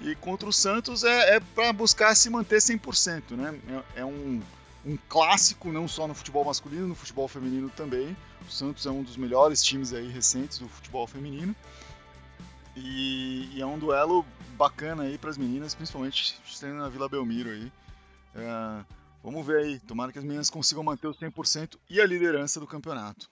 E 0.00 0.14
contra 0.16 0.48
o 0.48 0.52
Santos 0.52 1.04
é, 1.04 1.36
é 1.36 1.40
para 1.40 1.72
buscar 1.72 2.14
se 2.14 2.28
manter 2.28 2.58
100%, 2.58 3.32
né? 3.32 3.58
É, 3.94 4.00
é 4.00 4.04
um, 4.04 4.42
um 4.84 4.96
clássico 5.08 5.72
não 5.72 5.88
só 5.88 6.06
no 6.06 6.14
futebol 6.14 6.44
masculino, 6.44 6.86
no 6.86 6.94
futebol 6.94 7.26
feminino 7.26 7.70
também. 7.70 8.16
O 8.46 8.50
Santos 8.50 8.84
é 8.86 8.90
um 8.90 9.02
dos 9.02 9.16
melhores 9.16 9.62
times 9.62 9.92
aí 9.92 10.08
recentes 10.08 10.58
do 10.58 10.68
futebol 10.68 11.06
feminino. 11.06 11.54
E, 12.76 13.50
e 13.54 13.62
é 13.62 13.66
um 13.66 13.78
duelo 13.78 14.24
bacana 14.56 15.04
aí 15.04 15.16
para 15.16 15.30
as 15.30 15.38
meninas, 15.38 15.74
principalmente 15.74 16.38
sendo 16.46 16.74
na 16.74 16.88
Vila 16.88 17.08
Belmiro 17.08 17.48
aí. 17.48 17.72
É, 18.34 18.84
vamos 19.24 19.46
ver 19.46 19.64
aí, 19.64 19.80
tomara 19.80 20.12
que 20.12 20.18
as 20.18 20.24
meninas 20.24 20.50
consigam 20.50 20.84
manter 20.84 21.08
os 21.08 21.18
100% 21.18 21.78
e 21.88 22.00
a 22.00 22.06
liderança 22.06 22.60
do 22.60 22.66
campeonato. 22.66 23.30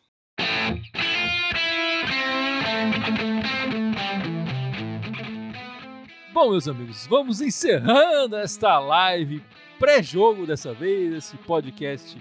Bom, 6.35 6.51
meus 6.51 6.67
amigos, 6.67 7.07
vamos 7.07 7.41
encerrando 7.41 8.35
esta 8.35 8.81
live 8.81 9.41
pré-jogo 9.79 10.45
dessa 10.45 10.75
vez, 10.75 11.15
esse 11.15 11.37
podcast 11.37 12.21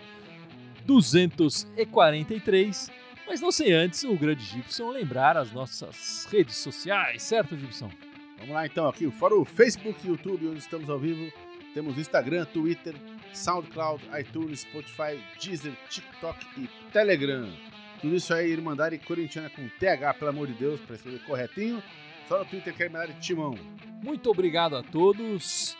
243. 0.85 2.91
Mas 3.25 3.41
não 3.41 3.51
sem 3.51 3.73
antes 3.73 4.03
o 4.03 4.15
grande 4.15 4.43
Gibson 4.43 4.91
lembrar 4.91 5.35
as 5.35 5.51
nossas 5.51 6.27
redes 6.31 6.57
sociais, 6.57 7.23
certo, 7.23 7.57
Gibson? 7.57 7.89
Vamos 8.37 8.53
lá 8.53 8.67
então, 8.67 8.87
aqui, 8.87 9.09
fora 9.09 9.33
o 9.33 9.43
Facebook 9.43 9.99
e 10.05 10.09
YouTube, 10.09 10.47
onde 10.47 10.59
estamos 10.59 10.91
ao 10.91 10.99
vivo, 10.99 11.33
temos 11.73 11.97
Instagram, 11.97 12.45
Twitter, 12.45 12.93
SoundCloud, 13.33 14.03
iTunes, 14.19 14.59
Spotify, 14.59 15.19
Deezer, 15.41 15.73
TikTok 15.89 16.45
e 16.61 16.69
Telegram. 16.91 17.51
Tudo 17.99 18.15
isso 18.15 18.31
aí, 18.31 18.51
Irmandade 18.51 18.99
Corintiana 18.99 19.49
com 19.49 19.67
TH, 19.79 20.13
pelo 20.19 20.29
amor 20.29 20.45
de 20.45 20.53
Deus, 20.53 20.79
para 20.81 20.97
escrever 20.97 21.25
corretinho. 21.25 21.81
Só 22.27 22.39
no 22.39 22.45
Twitter 22.45 22.73
que 22.73 22.83
é 22.83 22.85
Irmandade 22.85 23.13
Timão. 23.19 23.57
Muito 24.03 24.29
obrigado 24.29 24.75
a 24.75 24.83
todos 24.83 25.77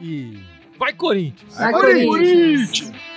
e 0.00 0.38
vai 0.78 0.92
Corinthians! 0.92 1.56
Vai, 1.56 1.72
Corinthians! 1.72 2.06
Corinthians! 2.08 2.80
Corinthians! 2.80 3.13